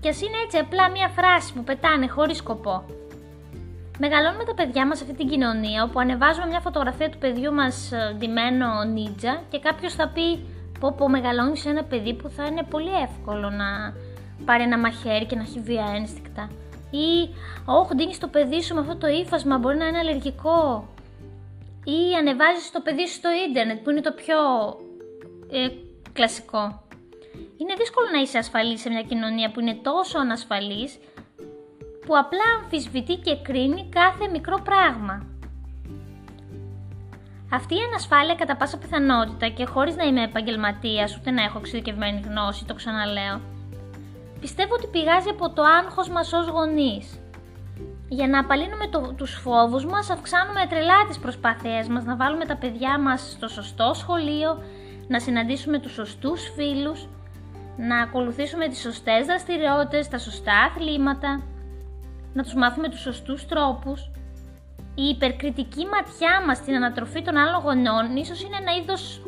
Και 0.00 0.08
ας 0.08 0.20
είναι 0.22 0.38
έτσι 0.44 0.58
απλά 0.58 0.90
μία 0.90 1.08
φράση 1.08 1.52
που 1.52 1.64
πετάνε 1.64 2.06
χωρίς 2.06 2.36
σκοπό. 2.36 2.84
Μεγαλώνουμε 3.98 4.44
τα 4.44 4.54
παιδιά 4.54 4.86
μας 4.86 4.98
σε 4.98 5.04
αυτή 5.04 5.16
την 5.16 5.28
κοινωνία 5.28 5.82
όπου 5.82 6.00
ανεβάζουμε 6.00 6.46
μια 6.46 6.60
φωτογραφία 6.60 7.10
του 7.10 7.18
παιδιού 7.18 7.52
μας 7.52 7.92
ε, 7.92 8.14
ντυμένο 8.18 8.84
νίτζα 8.84 9.42
και 9.50 9.58
κάποιος 9.58 9.94
θα 9.94 10.08
πει 10.08 10.44
πω 10.80 10.94
πω 10.96 11.08
μεγαλώνεις 11.08 11.66
ένα 11.66 11.84
παιδί 11.84 12.14
που 12.14 12.28
θα 12.28 12.44
είναι 12.44 12.62
πολύ 12.62 12.92
εύκολο 13.02 13.50
να 13.50 13.94
πάρει 14.44 14.62
ένα 14.62 14.78
μαχαίρι 14.78 15.26
και 15.26 15.36
να 15.36 15.42
έχει 15.42 15.60
βία 15.60 15.92
ένστικτα. 15.96 16.50
Ή, 16.90 17.34
όχι, 17.64 17.94
δίνεις 17.96 18.18
το 18.18 18.28
παιδί 18.28 18.62
σου 18.62 18.74
με 18.74 18.80
αυτό 18.80 18.96
το 18.96 19.06
ύφασμα, 19.06 19.58
μπορεί 19.58 19.76
να 19.76 19.86
είναι 19.86 19.98
αλλεργικό. 19.98 20.88
Ή 21.84 22.14
ανεβάζεις 22.18 22.70
το 22.70 22.80
παιδί 22.80 23.06
σου 23.06 23.14
στο 23.14 23.28
ίντερνετ, 23.48 23.78
που 23.82 23.90
είναι 23.90 24.00
το 24.00 24.12
πιο 24.12 24.38
ε, 25.50 25.68
κλασικό. 26.12 26.82
Είναι 27.56 27.74
δύσκολο 27.78 28.06
να 28.12 28.20
είσαι 28.20 28.38
ασφαλής 28.38 28.80
σε 28.80 28.88
μια 28.90 29.02
κοινωνία 29.02 29.50
που 29.50 29.60
είναι 29.60 29.74
τόσο 29.82 30.18
ανασφαλής, 30.18 30.98
που 32.06 32.16
απλά 32.16 32.46
αμφισβητεί 32.62 33.14
και 33.14 33.36
κρίνει 33.42 33.88
κάθε 33.88 34.28
μικρό 34.32 34.60
πράγμα. 34.64 35.26
Αυτή 37.52 37.74
η 37.74 37.84
ανασφάλεια 37.88 38.34
κατά 38.34 38.56
πάσα 38.56 38.78
πιθανότητα 38.78 39.48
και 39.48 39.64
χωρίς 39.64 39.96
να 39.96 40.04
είμαι 40.04 40.22
επαγγελματίας 40.22 41.16
ούτε 41.16 41.30
να 41.30 41.42
έχω 41.42 41.58
εξειδικευμένη 41.58 42.20
γνώση, 42.20 42.64
το 42.64 42.74
ξαναλέω, 42.74 43.40
πιστεύω 44.40 44.74
ότι 44.74 44.86
πηγάζει 44.86 45.28
από 45.28 45.50
το 45.50 45.62
άγχος 45.62 46.08
μας 46.08 46.32
ως 46.32 46.48
γονείς. 46.48 47.18
Για 48.08 48.28
να 48.28 48.38
απαλύνουμε 48.38 48.86
το, 48.86 49.14
τους 49.16 49.34
φόβους 49.34 49.86
μας, 49.86 50.10
αυξάνουμε 50.10 50.66
τρελά 50.68 51.06
τις 51.08 51.18
προσπάθειές 51.18 51.88
μας 51.88 52.04
να 52.04 52.16
βάλουμε 52.16 52.44
τα 52.44 52.56
παιδιά 52.56 52.98
μας 52.98 53.30
στο 53.30 53.48
σωστό 53.48 53.92
σχολείο, 53.94 54.62
να 55.08 55.20
συναντήσουμε 55.20 55.78
τους 55.78 55.92
σωστούς 55.92 56.52
φίλους, 56.56 57.08
να 57.76 58.00
ακολουθήσουμε 58.00 58.68
τις 58.68 58.80
σωστές 58.80 59.26
δραστηριότητες, 59.26 60.08
τα 60.08 60.18
σωστά 60.18 60.56
αθλήματα, 60.70 61.42
να 62.34 62.42
τους 62.42 62.54
μάθουμε 62.54 62.88
τους 62.88 63.00
σωστούς 63.00 63.46
τρόπους. 63.46 64.10
Η 64.94 65.04
υπερκριτική 65.14 65.86
ματιά 65.86 66.42
μας 66.46 66.56
στην 66.56 66.74
ανατροφή 66.74 67.22
των 67.22 67.36
άλλων 67.36 67.60
γονιών 67.62 68.16
ίσως 68.16 68.42
είναι 68.42 68.56
ένα 68.60 68.72
είδος 68.76 69.22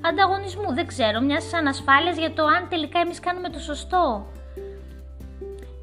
ανταγωνισμού, 0.00 0.74
δεν 0.74 0.86
ξέρω, 0.86 1.20
μιας 1.20 1.52
ανασφάλειας 1.52 2.16
για 2.16 2.32
το 2.32 2.44
αν 2.44 2.68
τελικά 2.68 2.98
εμείς 3.00 3.20
κάνουμε 3.20 3.48
το 3.48 3.58
σωστό. 3.58 4.26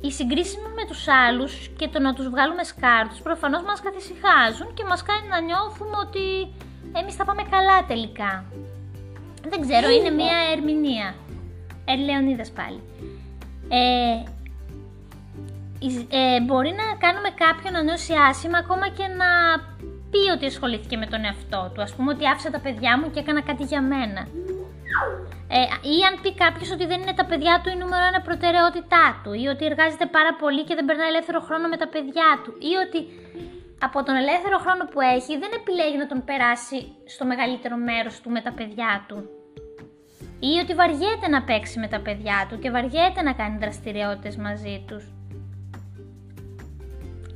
Οι 0.01 0.11
συγκρίσεις 0.11 0.57
με 0.75 0.85
τους 0.87 1.07
άλλους 1.07 1.67
και 1.77 1.87
το 1.87 1.99
να 1.99 2.13
τους 2.13 2.29
βγάλουμε 2.29 2.63
σκάρτους 2.63 3.21
προφανώς 3.21 3.63
μας 3.63 3.81
καθησυχάζουν 3.81 4.73
και 4.73 4.83
μας 4.83 5.03
κάνει 5.03 5.27
να 5.27 5.41
νιώθουμε 5.41 5.97
ότι 6.05 6.53
εμείς 6.99 7.15
θα 7.15 7.25
πάμε 7.25 7.43
καλά 7.49 7.85
τελικά. 7.87 8.45
Δεν 9.49 9.61
ξέρω, 9.61 9.89
είναι 9.89 10.09
μια 10.09 10.37
ερμηνεία. 10.55 11.15
Ε, 11.85 11.95
Λεωνίδας 11.95 12.51
πάλι. 12.51 12.81
Ε, 13.69 14.23
ε, 16.19 16.41
μπορεί 16.45 16.71
να 16.81 16.85
κάνουμε 17.03 17.29
κάποιον 17.43 17.73
να 17.73 17.81
νιώσει 17.83 18.13
άσχημα 18.29 18.57
ακόμα 18.57 18.87
και 18.97 19.07
να 19.21 19.29
πει 20.11 20.21
ότι 20.35 20.45
ασχολήθηκε 20.45 20.97
με 20.97 21.05
τον 21.05 21.25
εαυτό 21.25 21.71
του. 21.73 21.81
Ας 21.81 21.91
πούμε 21.95 22.11
ότι 22.15 22.27
άφησα 22.27 22.49
τα 22.51 22.59
παιδιά 22.59 22.91
μου 22.99 23.11
και 23.11 23.19
έκανα 23.19 23.41
κάτι 23.41 23.63
για 23.63 23.81
μένα. 23.81 24.21
Ε, 25.57 25.61
ή 25.93 25.95
αν 26.07 26.13
πει 26.21 26.31
κάποιος 26.43 26.69
ότι 26.71 26.85
δεν 26.85 27.01
είναι 27.01 27.13
τα 27.21 27.25
παιδιά 27.25 27.53
του 27.61 27.69
η 27.69 27.77
νούμερο 27.81 28.03
ένα 28.11 28.21
προτεραιότητά 28.27 29.05
του, 29.23 29.31
ή 29.43 29.45
ότι 29.53 29.65
εργάζεται 29.65 30.05
πάρα 30.17 30.33
πολύ 30.41 30.63
και 30.63 30.75
δεν 30.75 30.85
περνάει 30.85 31.11
ελεύθερο 31.13 31.39
χρόνο 31.47 31.67
με 31.67 31.77
τα 31.77 31.87
παιδιά 31.93 32.29
του, 32.43 32.51
ή 32.71 32.73
ότι 32.83 32.99
από 33.87 34.03
τον 34.03 34.15
ελεύθερο 34.15 34.57
χρόνο 34.57 34.83
που 34.91 34.99
έχει 35.15 35.33
δεν 35.43 35.51
επιλέγει 35.59 35.97
να 35.97 36.07
τον 36.11 36.23
περάσει 36.29 36.79
στο 37.13 37.23
μεγαλύτερο 37.25 37.75
μέρος 37.89 38.15
του 38.21 38.29
με 38.35 38.41
τα 38.41 38.51
παιδιά 38.57 39.05
του. 39.07 39.17
Ή 40.39 40.53
ότι 40.63 40.73
βαριέται 40.73 41.27
να 41.29 41.41
παίξει 41.43 41.79
με 41.79 41.87
τα 41.87 41.99
παιδιά 42.05 42.47
του 42.49 42.59
και 42.59 42.71
βαριέται 42.71 43.21
να 43.21 43.33
κάνει 43.33 43.57
δραστηριότητες 43.57 44.35
μαζί 44.35 44.83
τους. 44.87 45.03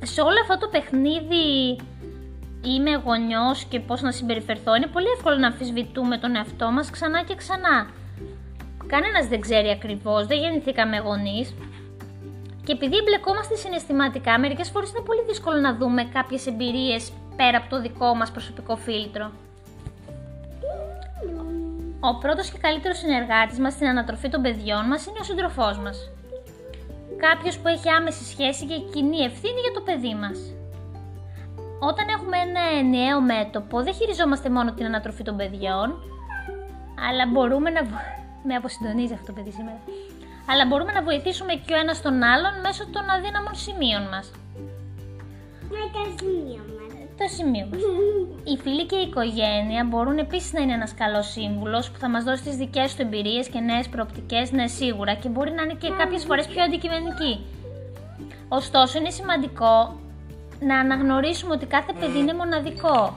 Σε 0.06 0.20
όλο 0.20 0.40
αυτό 0.40 0.58
το 0.58 0.68
παιχνίδι 0.68 1.78
είμαι 2.62 2.94
γονιός 3.04 3.64
και 3.64 3.80
πώς 3.80 4.02
να 4.02 4.12
συμπεριφερθώ 4.12 4.74
είναι 4.74 4.86
πολύ 4.86 5.06
εύκολο 5.16 5.36
να 5.36 5.46
αμφισβητούμε 5.46 6.18
τον 6.18 6.36
εαυτό 6.36 6.70
μας 6.70 6.90
ξανά 6.90 7.22
και 7.24 7.34
ξανά. 7.34 7.90
Κανένας 8.86 9.26
δεν 9.26 9.40
ξέρει 9.40 9.70
ακριβώς, 9.70 10.26
δεν 10.26 10.38
γεννηθήκαμε 10.38 10.98
γονείς. 10.98 11.54
Και 12.64 12.72
επειδή 12.72 12.96
εμπλεκόμαστε 12.96 13.54
συναισθηματικά, 13.56 14.38
μερικές 14.38 14.70
φορές 14.70 14.90
είναι 14.90 15.04
πολύ 15.06 15.22
δύσκολο 15.28 15.60
να 15.60 15.76
δούμε 15.76 16.04
κάποιες 16.04 16.46
εμπειρίες 16.46 17.12
πέρα 17.36 17.58
από 17.58 17.68
το 17.68 17.80
δικό 17.80 18.14
μας 18.14 18.30
προσωπικό 18.30 18.76
φίλτρο. 18.76 19.30
Ο 22.00 22.18
πρώτος 22.18 22.50
και 22.50 22.58
καλύτερος 22.58 22.98
συνεργάτης 22.98 23.58
μας 23.58 23.72
στην 23.72 23.86
ανατροφή 23.86 24.28
των 24.28 24.42
παιδιών 24.42 24.86
μας 24.86 25.06
είναι 25.06 25.18
ο 25.20 25.24
σύντροφός 25.24 25.78
μας. 25.78 26.10
Κάποιος 27.16 27.58
που 27.58 27.68
έχει 27.68 27.88
άμεση 27.88 28.24
σχέση 28.24 28.66
και 28.66 28.78
κοινή 28.92 29.18
ευθύνη 29.18 29.60
για 29.60 29.72
το 29.74 29.80
παιδί 29.80 30.14
μας. 30.14 30.38
Όταν 31.80 32.06
έχουμε 32.08 32.36
ένα 32.36 32.60
ενιαίο 32.78 33.20
μέτωπο, 33.20 33.82
δεν 33.82 33.94
χειριζόμαστε 33.94 34.50
μόνο 34.50 34.72
την 34.72 34.84
ανατροφή 34.86 35.22
των 35.22 35.36
παιδιών, 35.36 35.88
αλλά 37.08 37.26
μπορούμε 37.32 37.70
να 37.70 37.82
με 38.42 38.54
αποσυντονίζει 38.54 39.12
αυτό 39.12 39.26
το 39.26 39.32
παιδί 39.32 39.50
σήμερα. 39.50 39.80
Αλλά 40.50 40.66
μπορούμε 40.66 40.92
να 40.92 41.02
βοηθήσουμε 41.02 41.52
και 41.54 41.72
ο 41.74 41.78
ένας 41.78 42.02
τον 42.02 42.22
άλλον 42.22 42.60
μέσω 42.60 42.86
των 42.86 43.10
αδύναμων 43.10 43.54
σημείων 43.54 44.02
μας. 44.12 44.30
Με 45.74 45.82
τα 45.92 46.02
σημεία 46.18 46.62
μα. 46.75 46.75
Το 47.18 47.26
σημείο 47.36 47.66
μας. 47.70 47.80
Οι 48.44 48.56
φίλοι 48.62 48.86
και 48.86 48.96
η 48.96 49.06
οικογένεια 49.08 49.84
μπορούν 49.84 50.18
επίσης 50.18 50.52
να 50.52 50.60
είναι 50.60 50.72
ένας 50.72 50.94
καλός 50.94 51.26
σύμβουλος 51.30 51.90
που 51.90 51.98
θα 51.98 52.08
μας 52.08 52.24
δώσει 52.24 52.42
τις 52.42 52.56
δικές 52.56 52.94
του 52.94 53.02
εμπειρίες 53.02 53.48
και 53.48 53.60
νέες 53.60 53.88
προοπτικές, 53.88 54.52
ναι, 54.52 54.66
σίγουρα, 54.66 55.14
και 55.14 55.28
μπορεί 55.28 55.50
να 55.50 55.62
είναι 55.62 55.74
και 55.74 55.90
κάποιες 55.98 56.24
φορές 56.24 56.46
πιο 56.46 56.62
αντικειμενική. 56.62 57.46
Ωστόσο, 58.48 58.98
είναι 58.98 59.10
σημαντικό 59.10 60.00
να 60.60 60.78
αναγνωρίσουμε 60.78 61.54
ότι 61.54 61.66
κάθε 61.66 61.92
παιδί 61.92 62.18
είναι 62.18 62.34
μοναδικό 62.34 63.16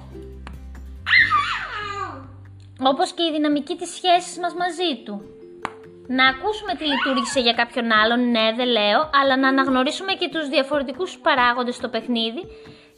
όπως 2.84 3.12
και 3.12 3.24
η 3.24 3.32
δυναμική 3.32 3.76
της 3.76 3.90
σχέσης 3.90 4.40
μας 4.40 4.54
μαζί 4.54 5.04
του. 5.06 5.22
Να 6.08 6.28
ακούσουμε 6.28 6.74
τι 6.74 6.86
λειτουργήσε 6.86 7.40
για 7.40 7.54
κάποιον 7.54 7.92
άλλον, 7.92 8.32
ναι 8.32 8.54
δεν 8.56 8.68
λέω, 8.68 9.10
αλλά 9.22 9.38
να 9.38 9.48
αναγνωρίσουμε 9.48 10.14
και 10.14 10.30
τους 10.34 10.48
διαφορετικούς 10.50 11.18
παράγοντες 11.18 11.76
στο 11.76 11.90
παιχνίδι 11.90 12.42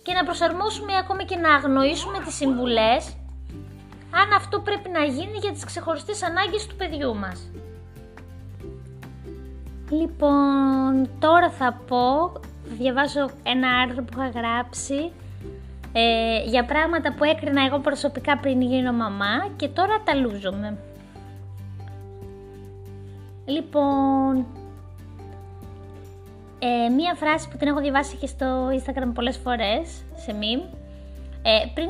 και 0.03 0.13
να 0.13 0.24
προσαρμόσουμε 0.24 0.98
ακόμη 0.98 1.25
και 1.25 1.36
να 1.36 1.53
αγνοήσουμε 1.55 2.20
τις 2.25 2.36
συμβουλές 2.36 3.15
αν 4.12 4.34
αυτό 4.36 4.60
πρέπει 4.60 4.89
να 4.89 5.03
γίνει 5.03 5.38
για 5.41 5.51
τις 5.51 5.63
ξεχωριστές 5.63 6.24
ανάγκες 6.24 6.67
του 6.67 6.75
παιδιού 6.75 7.15
μας. 7.15 7.51
Λοιπόν, 9.89 11.10
τώρα 11.20 11.50
θα 11.50 11.81
πω, 11.88 12.31
θα 12.67 12.75
διαβάσω 12.77 13.29
ένα 13.43 13.67
άρθρο 13.79 14.03
που 14.03 14.13
είχα 14.20 14.29
γράψει 14.29 15.12
ε, 15.93 16.43
για 16.46 16.65
πράγματα 16.65 17.13
που 17.13 17.24
έκρινα 17.24 17.65
εγώ 17.65 17.79
προσωπικά 17.79 18.38
πριν 18.38 18.62
γίνω 18.62 18.91
μαμά 18.91 19.48
και 19.55 19.67
τώρα 19.67 20.01
τα 20.03 20.15
λούζομαι. 20.15 20.77
Λοιπόν, 23.46 24.46
ε, 26.63 26.89
μία 26.89 27.13
φράση 27.15 27.50
που 27.50 27.58
την 27.58 27.68
έχω 27.68 27.80
διαβάσει 27.80 28.15
και 28.15 28.27
στο 28.27 28.70
Instagram 28.70 29.12
πολλές 29.13 29.38
φορές, 29.38 30.03
σε 30.15 30.36
meme, 30.39 30.77
ε, 31.41 31.65
πριν, 31.74 31.89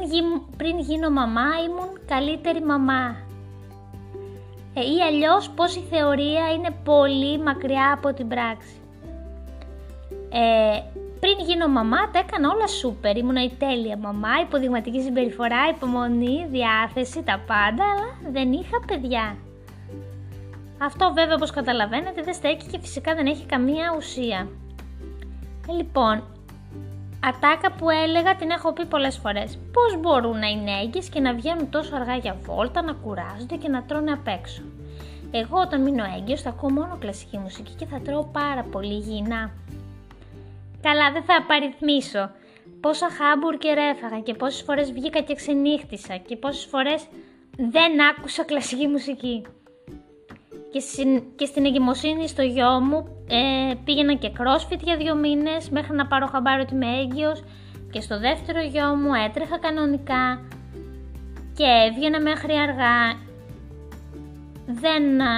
πριν 0.57 0.79
γίνω 0.79 1.09
μαμά 1.09 1.49
ήμουν 1.67 1.99
καλύτερη 2.05 2.61
μαμά. 2.61 3.15
Ε, 4.73 4.79
ή 4.79 5.01
αλλιώς 5.07 5.49
πως 5.49 5.75
η 5.75 5.83
θεωρία 5.89 6.51
είναι 6.55 6.69
πολύ 6.83 7.39
μακριά 7.39 7.93
από 7.93 8.13
την 8.13 8.27
πράξη. 8.27 8.75
Ε, 10.29 10.79
πριν 11.19 11.35
γίνω 11.45 11.67
μαμά, 11.67 12.09
τα 12.11 12.19
έκανα 12.19 12.49
όλα 12.49 12.67
σούπερ. 12.67 13.17
Ήμουν 13.17 13.35
η 13.35 13.55
τέλεια 13.57 13.97
μαμά, 13.97 14.29
υποδειγματική 14.41 15.01
συμπεριφορά, 15.01 15.69
υπομονή, 15.75 16.47
διάθεση, 16.49 17.23
τα 17.23 17.39
πάντα, 17.47 17.83
αλλά 17.83 18.31
δεν 18.31 18.51
είχα 18.51 18.79
παιδιά. 18.87 19.37
Αυτό 20.77 21.11
βέβαια 21.13 21.35
όπως 21.35 21.51
καταλαβαίνετε 21.51 22.21
δεν 22.21 22.33
στέκει 22.33 22.65
και 22.65 22.79
φυσικά 22.79 23.15
δεν 23.15 23.25
έχει 23.25 23.45
καμία 23.45 23.93
ουσία. 23.97 24.47
Ε, 25.69 25.73
λοιπόν, 25.73 26.23
ατάκα 27.23 27.71
που 27.71 27.89
έλεγα 27.89 28.35
την 28.35 28.49
έχω 28.49 28.73
πει 28.73 28.85
πολλές 28.85 29.17
φορές. 29.17 29.59
Πώς 29.73 29.99
μπορούν 29.99 30.39
να 30.39 30.47
είναι 30.47 30.71
έγκυες 30.83 31.09
και 31.09 31.19
να 31.19 31.33
βγαίνουν 31.33 31.69
τόσο 31.69 31.95
αργά 31.95 32.15
για 32.15 32.37
βόλτα, 32.45 32.81
να 32.81 32.93
κουράζονται 32.93 33.55
και 33.55 33.67
να 33.67 33.83
τρώνε 33.83 34.11
απ' 34.11 34.27
έξω; 34.27 34.61
Εγώ 35.31 35.59
όταν 35.59 35.81
μείνω 35.81 36.03
έγκυος 36.17 36.41
θα 36.41 36.49
ακούω 36.49 36.71
μόνο 36.71 36.97
κλασική 36.99 37.37
μουσική 37.37 37.73
και 37.73 37.85
θα 37.85 37.99
τρώω 37.99 38.23
πάρα 38.23 38.63
πολύ 38.63 38.93
υγιεινά. 38.93 39.51
Καλά, 40.81 41.11
δεν 41.11 41.23
θα 41.23 41.35
απαριθμίσω. 41.35 42.29
Πόσα 42.79 43.09
χάμπουργκερ 43.09 43.77
έφαγα 43.77 44.19
και 44.19 44.33
πόσες 44.33 44.61
φορές 44.61 44.91
βγήκα 44.91 45.21
και 45.21 45.35
ξενύχτησα 45.35 46.17
και 46.17 46.35
πόσες 46.35 46.65
φορές 46.65 47.07
δεν 47.57 47.91
άκουσα 48.09 48.43
κλασική 48.43 48.87
μουσική. 48.87 49.45
Και, 50.71 50.79
στην, 50.79 51.23
και 51.35 51.45
στην 51.45 51.65
εγκυμοσύνη 51.65 52.27
στο 52.27 52.41
γιο 52.41 52.79
μου 52.79 53.07
ε, 53.27 53.73
πήγαινα 53.83 54.13
και 54.13 54.31
crossfit 54.37 54.79
για 54.83 54.97
δύο 54.97 55.15
μήνες 55.15 55.69
μέχρι 55.69 55.95
να 55.95 56.07
πάρω 56.07 56.27
χαμπάρι 56.27 56.61
ότι 56.61 56.73
είμαι 56.73 56.99
έγκυος 56.99 57.43
και 57.91 58.01
στο 58.01 58.19
δεύτερο 58.19 58.61
γιο 58.61 58.95
μου 58.95 59.13
έτρεχα 59.13 59.59
κανονικά 59.59 60.41
και 61.55 61.65
έβγαινα 61.87 62.21
μέχρι 62.21 62.53
αργά. 62.53 63.29
Δεν 64.65 65.21
α, 65.21 65.31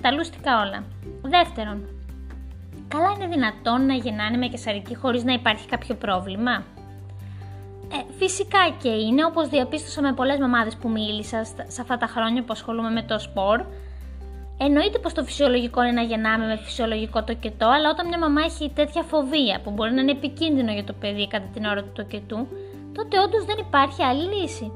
τα 0.00 0.12
λούστηκα 0.12 0.60
όλα. 0.60 0.84
Δεύτερον, 1.22 1.94
Καλά 2.94 3.12
είναι 3.16 3.26
δυνατόν 3.26 3.86
να 3.86 3.94
γεννάνε 3.94 4.36
με 4.36 4.46
κεσαρική 4.46 4.94
χωρίς 4.96 5.24
να 5.24 5.32
υπάρχει 5.32 5.68
κάποιο 5.68 5.94
πρόβλημα; 5.94 6.64
Ε, 7.92 8.14
φυσικά 8.18 8.58
και 8.82 8.88
είναι, 8.88 9.24
όπως 9.24 9.48
διαπίστωσα 9.48 10.02
με 10.02 10.12
πολλές 10.12 10.38
μαμάδες 10.38 10.76
που 10.76 10.88
μίλησα 10.88 11.44
σε 11.44 11.80
αυτά 11.80 11.96
τα 11.96 12.06
χρόνια 12.06 12.42
που 12.42 12.52
ασχολούμαι 12.52 12.90
με 12.90 13.02
το 13.02 13.18
σπορ. 13.18 13.64
Εννοείται 14.58 14.98
πως 14.98 15.12
το 15.12 15.24
φυσιολογικό 15.24 15.82
είναι 15.82 15.92
να 15.92 16.02
γεννάμε 16.02 16.46
με 16.46 16.56
φυσιολογικό 16.56 17.22
τοκετό, 17.24 17.66
αλλά 17.66 17.90
όταν 17.90 18.08
μια 18.08 18.18
μαμά 18.18 18.42
έχει 18.42 18.70
τέτοια 18.74 19.02
φοβία 19.02 19.60
που 19.64 19.70
μπορεί 19.70 19.92
να 19.92 20.00
είναι 20.00 20.10
επικίνδυνο 20.10 20.72
για 20.72 20.84
το 20.84 20.92
παιδί 20.92 21.28
κατά 21.28 21.46
την 21.54 21.64
ώρα 21.64 21.82
του 21.82 21.92
τοκετού, 21.94 22.48
τότε 22.94 23.18
όντως 23.18 23.44
δεν 23.44 23.56
υπάρχει 23.58 24.02
άλλη 24.02 24.34
λύση. 24.34 24.72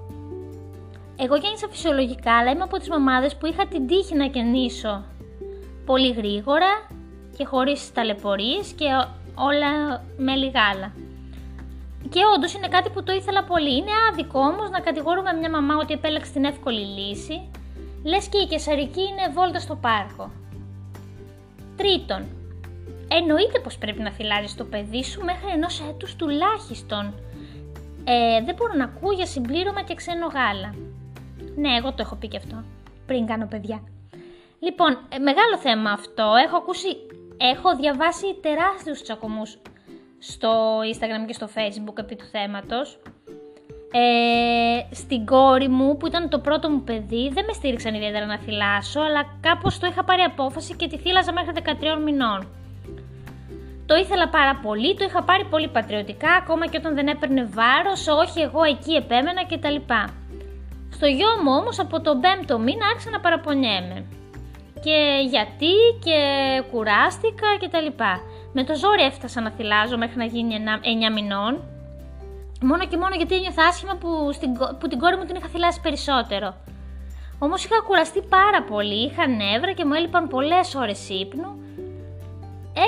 Εγώ 1.16 1.36
γέννησα 1.36 1.68
φυσιολογικά, 1.70 2.36
αλλά 2.36 2.50
είμαι 2.50 2.62
από 2.62 2.78
τις 2.78 2.88
μαμάδες 2.88 3.36
που 3.36 3.46
είχα 3.46 3.66
την 3.66 3.86
τύχη 3.86 4.14
να 4.14 4.24
γεννήσω 4.24 5.04
πολύ 5.84 6.10
γρήγορα 6.12 6.70
και 7.36 7.44
χωρίς 7.44 7.92
ταλαιπωρίες 7.92 8.72
και 8.72 8.84
όλα 9.34 9.70
με 10.16 10.34
λιγάλα. 10.34 10.92
Και 12.08 12.20
όντως 12.36 12.54
είναι 12.54 12.68
κάτι 12.68 12.90
που 12.90 13.02
το 13.02 13.12
ήθελα 13.12 13.44
πολύ. 13.44 13.76
Είναι 13.76 13.90
άδικο 14.10 14.38
όμως 14.40 14.70
να 14.70 14.80
κατηγορούμε 14.80 15.32
μια 15.32 15.50
μαμά 15.50 15.74
ότι 15.76 15.92
επέλεξε 15.92 16.32
την 16.32 16.44
εύκολη 16.44 16.80
λύση, 16.80 17.50
λες 18.08 18.28
και 18.28 18.38
η 18.38 18.46
κεσαρική 18.46 19.00
είναι 19.00 19.32
βόλτα 19.34 19.60
στο 19.60 19.76
πάρκο. 19.76 20.30
Τρίτον, 21.76 22.26
Εννοείται 23.08 23.58
πως 23.58 23.78
πρέπει 23.78 24.02
να 24.02 24.10
θυλάζεις 24.10 24.54
το 24.54 24.64
παιδί 24.64 25.04
σου 25.04 25.24
μέχρι 25.24 25.50
ενός 25.54 25.82
έτους 25.90 26.16
τουλάχιστον. 26.16 27.14
Ε, 28.04 28.42
δεν 28.44 28.54
μπορώ 28.54 28.74
να 28.74 28.84
ακούω 28.84 29.12
για 29.12 29.26
συμπλήρωμα 29.26 29.82
και 29.82 29.94
ξένο 29.94 30.26
γάλα. 30.26 30.74
Ναι, 31.56 31.76
εγώ 31.76 31.88
το 31.88 31.96
έχω 31.98 32.14
πει 32.14 32.28
και 32.28 32.36
αυτό, 32.36 32.64
πριν 33.06 33.26
κάνω 33.26 33.46
παιδιά. 33.46 33.82
Λοιπόν, 34.58 34.98
ε, 35.08 35.18
μεγάλο 35.18 35.58
θέμα 35.58 35.90
αυτό. 35.90 36.32
Έχω 36.46 36.56
ακούσει, 36.56 36.88
έχω 37.36 37.76
διαβάσει 37.76 38.26
τεράστιους 38.42 39.02
τσακωμούς 39.02 39.58
στο 40.18 40.78
Instagram 40.78 41.26
και 41.26 41.32
στο 41.32 41.48
Facebook 41.54 41.98
επί 41.98 42.16
του 42.16 42.24
θέματος. 42.24 42.98
Ε, 43.92 44.94
στην 44.94 45.24
κόρη 45.24 45.68
μου 45.68 45.96
που 45.96 46.06
ήταν 46.06 46.28
το 46.28 46.38
πρώτο 46.38 46.70
μου 46.70 46.82
παιδί 46.82 47.30
δεν 47.32 47.44
με 47.46 47.52
στήριξαν 47.52 47.94
ιδιαίτερα 47.94 48.26
να 48.26 48.38
θυλάσω 48.38 49.00
αλλά 49.00 49.38
κάπως 49.40 49.78
το 49.78 49.86
είχα 49.86 50.04
πάρει 50.04 50.22
απόφαση 50.22 50.74
και 50.74 50.88
τη 50.88 50.98
θύλαζα 50.98 51.32
μέχρι 51.32 51.52
13 51.54 52.02
μηνών. 52.04 52.46
Το 53.86 53.94
ήθελα 53.94 54.28
πάρα 54.28 54.54
πολύ, 54.62 54.94
το 54.94 55.04
είχα 55.04 55.22
πάρει 55.22 55.44
πολύ 55.44 55.68
πατριωτικά 55.68 56.30
ακόμα 56.32 56.66
και 56.66 56.76
όταν 56.76 56.94
δεν 56.94 57.06
έπαιρνε 57.06 57.44
βάρος, 57.44 58.06
όχι 58.06 58.40
εγώ 58.40 58.62
εκεί 58.62 58.92
επέμενα 58.92 59.46
κτλ. 59.46 59.78
Στο 60.90 61.06
γιο 61.06 61.28
μου 61.44 61.52
όμως 61.60 61.78
από 61.78 62.00
τον 62.00 62.20
5ο 62.20 62.58
μήνα 62.58 62.86
άρχισα 62.86 63.10
να 63.10 63.20
παραπονιέμαι. 63.20 64.04
Και 64.84 64.98
γιατί 65.28 65.72
και 66.04 66.18
κουράστηκα 66.70 67.48
κτλ. 67.60 68.02
Με 68.52 68.64
το 68.64 68.74
ζόρι 68.74 69.02
έφτασα 69.02 69.40
να 69.40 69.50
θυλάζω 69.50 69.96
μέχρι 69.96 70.16
να 70.16 70.24
γίνει 70.24 70.54
9 71.08 71.12
μηνών. 71.14 71.77
Μόνο 72.60 72.86
και 72.86 72.96
μόνο 72.96 73.14
γιατί 73.14 73.34
ένιωθα 73.34 73.64
άσχημα 73.64 73.94
που, 73.96 74.30
στην, 74.32 74.52
που 74.80 74.88
την 74.88 74.98
κόρη 74.98 75.16
μου 75.16 75.24
την 75.24 75.36
είχα 75.36 75.48
θυλάσει 75.48 75.80
περισσότερο. 75.80 76.54
Όμως 77.38 77.64
είχα 77.64 77.80
κουραστεί 77.86 78.22
πάρα 78.22 78.62
πολύ, 78.62 79.04
είχα 79.04 79.26
νεύρα 79.28 79.72
και 79.72 79.84
μου 79.84 79.94
έλειπαν 79.94 80.28
πολλές 80.28 80.74
ώρες 80.74 81.08
ύπνου. 81.08 81.50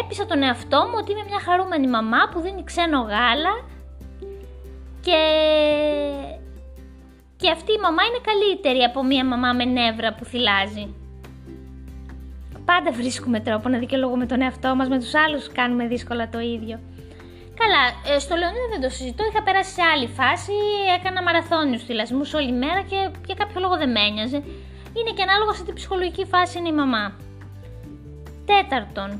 Έπεισα 0.05 0.27
τον 0.27 0.43
εαυτό 0.43 0.77
μου 0.89 0.97
ότι 1.01 1.13
είμαι 1.13 1.25
μια 1.29 1.41
χαρούμενη 1.41 1.89
μαμά 1.89 2.19
που 2.31 2.41
δίνει 2.41 2.65
ξένο 2.65 3.01
γάλα 3.01 3.55
και... 5.01 5.21
και 7.37 7.51
αυτή 7.51 7.73
η 7.73 7.81
μαμά 7.83 8.03
είναι 8.03 8.21
καλύτερη 8.31 8.83
από 8.83 9.05
μια 9.05 9.25
μαμά 9.25 9.53
με 9.53 9.65
νεύρα 9.65 10.15
που 10.15 10.25
θυλάζει. 10.25 10.95
Πάντα 12.65 12.93
βρίσκουμε 12.93 13.41
τρόπο 13.41 13.69
να 13.69 13.79
δικαιολογούμε 13.79 14.27
τον 14.27 14.41
εαυτό 14.41 14.75
μας, 14.75 14.89
με 14.89 14.99
τους 14.99 15.15
άλλους 15.15 15.53
κάνουμε 15.53 15.87
δύσκολα 15.87 16.29
το 16.29 16.39
ίδιο. 16.41 16.79
Καλά, 17.63 18.15
ε, 18.15 18.19
στο 18.19 18.35
Λεωνίδα 18.37 18.69
δεν 18.75 18.81
το 18.81 18.89
συζητώ, 18.89 19.23
είχα 19.29 19.43
περάσει 19.43 19.73
σε 19.73 19.83
άλλη 19.93 20.09
φάση, 20.19 20.53
έκανα 20.97 21.23
μαραθώνιους 21.23 21.83
θυλασμούς 21.85 22.35
όλη 22.35 22.53
μέρα 22.53 22.83
και 22.91 22.99
για 23.27 23.37
κάποιο 23.41 23.61
λόγο 23.61 23.77
δεν 23.77 23.91
με 23.91 24.01
ένοιαζε. 24.09 24.37
Είναι 24.97 25.13
και 25.17 25.23
ανάλογα 25.23 25.53
σε 25.53 25.63
τι 25.65 25.73
ψυχολογική 25.73 26.25
φάση 26.33 26.59
είναι 26.59 26.69
η 26.69 26.73
μαμά. 26.73 27.05
Τέταρτον, 28.51 29.11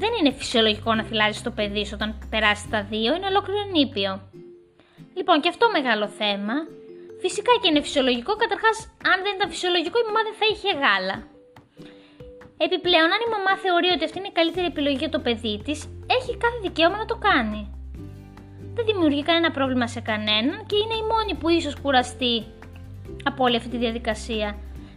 δεν 0.00 0.10
είναι 0.18 0.32
φυσιολογικό 0.40 0.94
να 0.94 1.02
θυλάζεις 1.04 1.42
το 1.42 1.50
παιδί 1.50 1.84
σου 1.86 1.94
όταν 1.98 2.10
περάσεις 2.30 2.68
τα 2.70 2.82
δύο, 2.82 3.14
είναι 3.14 3.26
ολόκληρο 3.26 3.62
νήπιο. 3.74 4.12
Λοιπόν, 5.16 5.40
και 5.40 5.48
αυτό 5.48 5.64
μεγάλο 5.70 6.06
θέμα. 6.08 6.54
Φυσικά 7.20 7.52
και 7.60 7.68
είναι 7.68 7.82
φυσιολογικό, 7.86 8.32
καταρχάς, 8.36 8.76
αν 9.10 9.18
δεν 9.24 9.32
ήταν 9.36 9.50
φυσιολογικό, 9.50 9.96
η 9.98 10.06
μαμά 10.08 10.20
δεν 10.28 10.36
θα 10.40 10.46
είχε 10.52 10.70
γάλα. 10.82 11.16
Επιπλέον, 12.66 13.10
αν 13.14 13.20
η 13.26 13.28
μαμά 13.34 13.52
θεωρεί 13.64 13.88
ότι 13.94 14.04
αυτή 14.04 14.18
είναι 14.18 14.32
η 14.34 14.38
καλύτερη 14.40 14.66
επιλογή 14.72 14.98
για 15.04 15.12
το 15.14 15.20
παιδί 15.24 15.54
της, 15.66 15.78
έχει 16.18 16.32
κάθε 16.44 16.58
δικαίωμα 16.66 16.96
να 17.02 17.08
το 17.10 17.16
κάνει. 17.28 17.62
Δεν 18.76 18.84
δημιουργεί 18.90 19.22
κανένα 19.28 19.50
πρόβλημα 19.56 19.86
σε 19.94 20.00
κανέναν 20.10 20.56
και 20.68 20.76
είναι 20.82 20.96
η 21.02 21.04
μόνη 21.12 21.32
που 21.38 21.48
ίσως 21.48 21.74
κουραστεί 21.82 22.36
από 23.30 23.40
όλη 23.44 23.56
αυτή 23.56 23.70
τη 23.74 23.78
διαδικασία. 23.84 24.48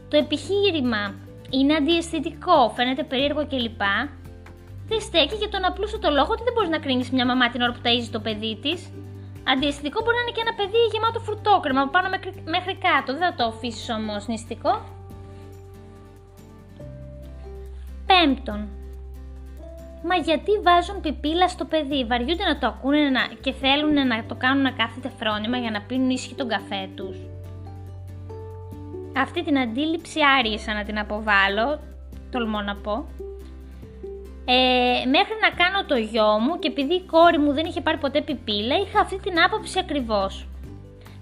Το 0.09 0.15
επιχείρημα 0.23 1.03
είναι 1.49 1.73
αντιαισθητικό, 1.79 2.59
φαίνεται 2.75 3.03
περίεργο 3.03 3.43
κλπ. 3.51 3.83
Δεν 4.89 4.99
στέκει 5.07 5.35
για 5.35 5.49
τον 5.53 5.65
απλούστο 5.65 6.09
λόγο 6.17 6.31
ότι 6.35 6.43
δεν 6.47 6.53
μπορείς 6.53 6.69
να 6.75 6.79
κρίνεις 6.79 7.09
μια 7.11 7.25
μαμά 7.25 7.45
την 7.49 7.61
ώρα 7.61 7.71
που 7.71 7.81
ταΐζεις 7.85 8.11
το 8.11 8.19
παιδί 8.25 8.53
της. 8.63 8.79
Αντιαισθητικό 9.51 9.97
μπορεί 10.03 10.15
να 10.19 10.23
είναι 10.23 10.35
και 10.37 10.43
ένα 10.47 10.53
παιδί 10.59 10.81
γεμάτο 10.91 11.19
φρουτόκρεμα 11.19 11.81
από 11.81 11.91
πάνω 11.95 12.07
μέχρι 12.55 12.73
κάτω. 12.87 13.09
Δεν 13.17 13.23
θα 13.27 13.33
το 13.37 13.43
αφήσεις 13.51 13.89
όμως 13.99 14.27
νηστικό. 14.27 14.73
Πέμπτον, 18.13 18.67
Μα 20.07 20.15
γιατί 20.15 20.51
βάζουν 20.63 21.01
πιπίλα 21.01 21.47
στο 21.47 21.65
παιδί, 21.65 22.05
βαριούνται 22.05 22.43
να 22.43 22.57
το 22.57 22.67
ακούνε 22.67 23.09
να... 23.09 23.21
και 23.41 23.51
θέλουν 23.51 24.07
να 24.07 24.25
το 24.27 24.35
κάνουν 24.35 24.61
να 24.63 24.71
κάθεται 24.71 25.11
φρόνημα 25.19 25.57
για 25.57 25.71
να 25.71 25.81
πίνουν 25.81 26.09
ίσχυ 26.09 26.35
τον 26.35 26.47
καφέ 26.47 26.89
τους. 26.95 27.17
Αυτή 29.17 29.43
την 29.43 29.59
αντίληψη 29.59 30.19
άργησα 30.39 30.73
να 30.73 30.83
την 30.83 30.99
αποβάλω, 30.99 31.79
τολμώ 32.31 32.61
να 32.61 32.75
πω. 32.75 33.05
Ε, 34.45 35.05
μέχρι 35.15 35.35
να 35.41 35.49
κάνω 35.61 35.85
το 35.87 35.95
γιο 35.95 36.39
μου 36.39 36.59
και 36.59 36.67
επειδή 36.67 36.93
η 36.93 37.01
κόρη 37.01 37.37
μου 37.37 37.53
δεν 37.53 37.65
είχε 37.65 37.81
πάρει 37.81 37.97
ποτέ 37.97 38.21
πιπίλα, 38.21 38.75
είχα 38.75 38.99
αυτή 38.99 39.19
την 39.19 39.41
άποψη 39.41 39.79
ακριβώς. 39.79 40.47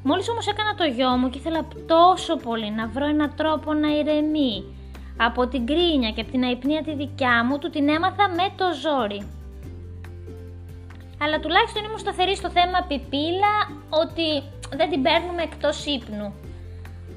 Μόλις 0.04 0.30
όμως 0.30 0.48
έκανα 0.48 0.76
το 0.76 0.84
γιο 0.84 1.10
μου 1.10 1.30
και 1.30 1.38
ήθελα 1.38 1.68
τόσο 1.88 2.36
πολύ 2.36 2.72
να 2.72 2.88
βρω 2.88 3.06
έναν 3.06 3.34
τρόπο 3.36 3.74
να 3.74 3.88
ηρεμεί, 3.88 4.64
από 5.26 5.48
την 5.48 5.66
κρίνια 5.66 6.12
και 6.12 6.22
από 6.22 6.32
την 6.32 6.44
αϊπνία 6.44 6.84
τη 6.84 6.94
δικιά 6.94 7.46
μου, 7.46 7.58
του 7.60 7.70
την 7.70 7.90
έμαθα 7.90 8.30
με 8.30 8.46
το 8.56 8.66
ζόρι. 8.84 9.22
Αλλά 11.24 11.40
τουλάχιστον 11.40 11.84
ήμουν 11.84 11.98
σταθερή 11.98 12.36
στο 12.36 12.50
θέμα 12.50 12.86
πιπίλα 12.88 13.54
ότι 13.90 14.28
δεν 14.76 14.90
την 14.90 15.02
παίρνουμε 15.02 15.42
εκτός 15.42 15.86
ύπνου. 15.86 16.34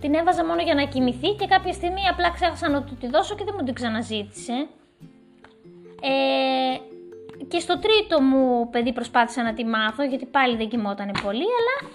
Την 0.00 0.14
έβαζα 0.14 0.44
μόνο 0.44 0.62
για 0.62 0.74
να 0.74 0.84
κοιμηθεί 0.84 1.28
και 1.38 1.46
κάποια 1.46 1.72
στιγμή 1.72 2.08
απλά 2.10 2.30
ξέχασα 2.30 2.68
να 2.68 2.82
του 2.82 2.96
τη 3.00 3.08
δώσω 3.08 3.34
και 3.34 3.44
δεν 3.44 3.54
μου 3.58 3.64
την 3.64 3.74
ξαναζήτησε. 3.74 4.66
Ε, 6.00 6.76
και 7.48 7.58
στο 7.58 7.78
τρίτο 7.78 8.20
μου 8.20 8.70
παιδί 8.70 8.92
προσπάθησα 8.92 9.42
να 9.42 9.54
τη 9.54 9.64
μάθω 9.64 10.04
γιατί 10.04 10.26
πάλι 10.26 10.56
δεν 10.56 10.68
κοιμόταν 10.68 11.10
πολύ 11.22 11.48
αλλά 11.58 11.90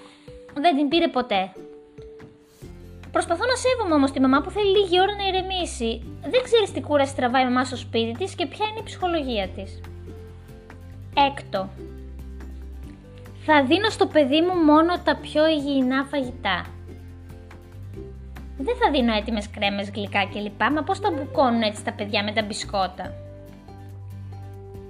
δεν 0.54 0.76
την 0.76 0.88
πήρε 0.88 1.08
ποτέ. 1.08 1.52
Προσπαθώ 3.12 3.46
να 3.46 3.56
σέβομαι 3.56 3.96
όμως 3.96 4.12
τη 4.12 4.20
μαμά 4.20 4.42
που 4.42 4.50
θέλει 4.50 4.78
λίγη 4.78 5.02
ώρα 5.02 5.16
να 5.16 5.28
ηρεμήσει. 5.28 5.92
Δεν 6.22 6.42
ξέρεις 6.44 6.72
τι 6.72 6.82
κούραση 6.82 7.16
τραβάει 7.16 7.42
η 7.42 7.46
μαμά 7.46 7.64
στο 7.64 7.76
σπίτι 7.76 8.12
της 8.12 8.36
και 8.36 8.46
ποια 8.46 8.66
είναι 8.70 8.80
η 8.80 8.84
ψυχολογία 8.84 9.48
της. 9.48 9.82
Έκτο. 11.28 11.70
Θα 13.46 13.64
δίνω 13.64 13.90
στο 13.90 14.06
παιδί 14.06 14.42
μου 14.42 14.56
μόνο 14.72 14.94
τα 15.04 15.16
πιο 15.16 15.48
υγιεινά 15.48 16.04
φαγητά. 16.04 16.66
Δεν 18.58 18.76
θα 18.76 18.92
δίνω 18.92 19.14
έτοιμες 19.14 19.50
κρέμες, 19.50 19.90
γλυκά 19.90 20.28
κλπ. 20.28 20.62
Μα 20.74 20.84
πώς 20.84 21.00
τα 21.00 21.12
μπουκώνουν 21.12 21.62
έτσι 21.62 21.84
τα 21.84 21.92
παιδιά 21.94 22.24
με 22.24 22.32
τα 22.32 22.42
μπισκότα. 22.42 23.14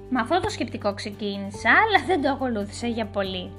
Με 0.10 0.20
αυτό 0.20 0.40
το 0.40 0.50
σκεπτικό 0.50 0.94
ξεκίνησα, 0.94 1.70
αλλά 1.70 2.06
δεν 2.08 2.22
το 2.22 2.30
ακολούθησα 2.30 2.88
για 2.88 3.06
πολύ. 3.06 3.52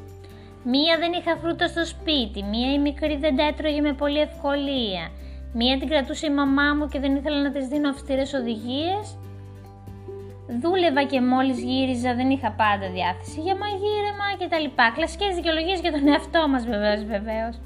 Μία 0.65 0.99
δεν 0.99 1.13
είχα 1.13 1.37
φρούτα 1.37 1.67
στο 1.69 1.85
σπίτι, 1.85 2.43
μία 2.43 2.73
η 2.73 2.79
μικρή 2.79 3.17
δεν 3.17 3.37
τα 3.37 3.43
έτρωγε 3.43 3.81
με 3.81 3.93
πολύ 3.93 4.21
ευκολία. 4.21 5.11
Μία 5.53 5.79
την 5.79 5.89
κρατούσε 5.89 6.27
η 6.27 6.31
μαμά 6.31 6.75
μου 6.75 6.89
και 6.89 7.01
δεν 7.01 7.17
ήθελα 7.17 7.43
να 7.43 7.51
της 7.51 7.67
δίνω 7.67 7.89
αυστηρές 7.89 8.33
οδηγίες. 8.33 9.19
Δούλευα 10.61 11.05
και 11.05 11.21
μόλις 11.21 11.59
γύριζα 11.63 12.15
δεν 12.15 12.31
είχα 12.31 12.51
πάντα 12.51 12.91
διάθεση 12.91 13.41
για 13.41 13.57
μαγείρεμα 13.57 14.27
κτλ. 14.39 14.83
Κλασικές 14.95 15.35
δικαιολογίες 15.35 15.81
για 15.81 15.93
τον 15.93 16.09
εαυτό 16.09 16.49
μας 16.49 16.65
βεβαίως 16.67 17.05
βεβαίως. 17.05 17.61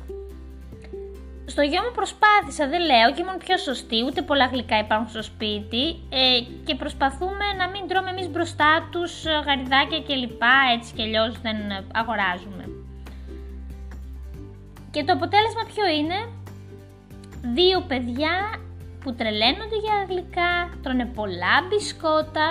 Στο 1.46 1.62
γιο 1.62 1.82
μου 1.82 1.92
προσπάθησα, 1.94 2.68
δεν 2.68 2.80
λέω 2.80 3.12
και 3.14 3.22
ήμουν 3.22 3.38
πιο 3.38 3.56
σωστή, 3.56 4.04
ούτε 4.06 4.22
πολλά 4.22 4.46
γλυκά 4.46 4.78
υπάρχουν 4.78 5.08
στο 5.08 5.22
σπίτι 5.22 5.84
ε, 6.08 6.40
και 6.64 6.74
προσπαθούμε 6.74 7.46
να 7.58 7.68
μην 7.68 7.88
τρώμε 7.88 8.10
εμείς 8.10 8.28
μπροστά 8.28 8.88
τους 8.92 9.24
γαριδάκια 9.46 10.00
κλπ. 10.08 10.42
Έτσι 10.76 10.94
κι 10.94 11.02
αλλιώς 11.02 11.40
δεν 11.40 11.56
αγοράζουμε. 11.92 12.73
Και 14.94 15.04
το 15.04 15.12
αποτέλεσμα 15.12 15.62
ποιο 15.72 15.86
είναι, 15.98 16.18
δύο 17.58 17.80
παιδιά 17.88 18.34
που 19.00 19.14
τρελαίνονται 19.14 19.78
για 19.84 19.96
γλυκά, 20.08 20.52
τρώνε 20.82 21.06
πολλά 21.06 21.54
μπισκότα 21.66 22.46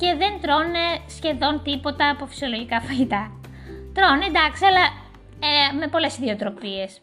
και 0.00 0.14
δεν 0.20 0.32
τρώνε 0.40 0.84
σχεδόν 1.16 1.62
τίποτα 1.62 2.10
από 2.10 2.26
φυσιολογικά 2.26 2.80
φαγητά. 2.80 3.40
Τρώνε 3.94 4.26
εντάξει, 4.32 4.64
αλλά 4.64 4.84
ε, 5.48 5.72
με 5.78 5.86
πολλές 5.86 6.18
ιδιοτροπίες. 6.18 7.00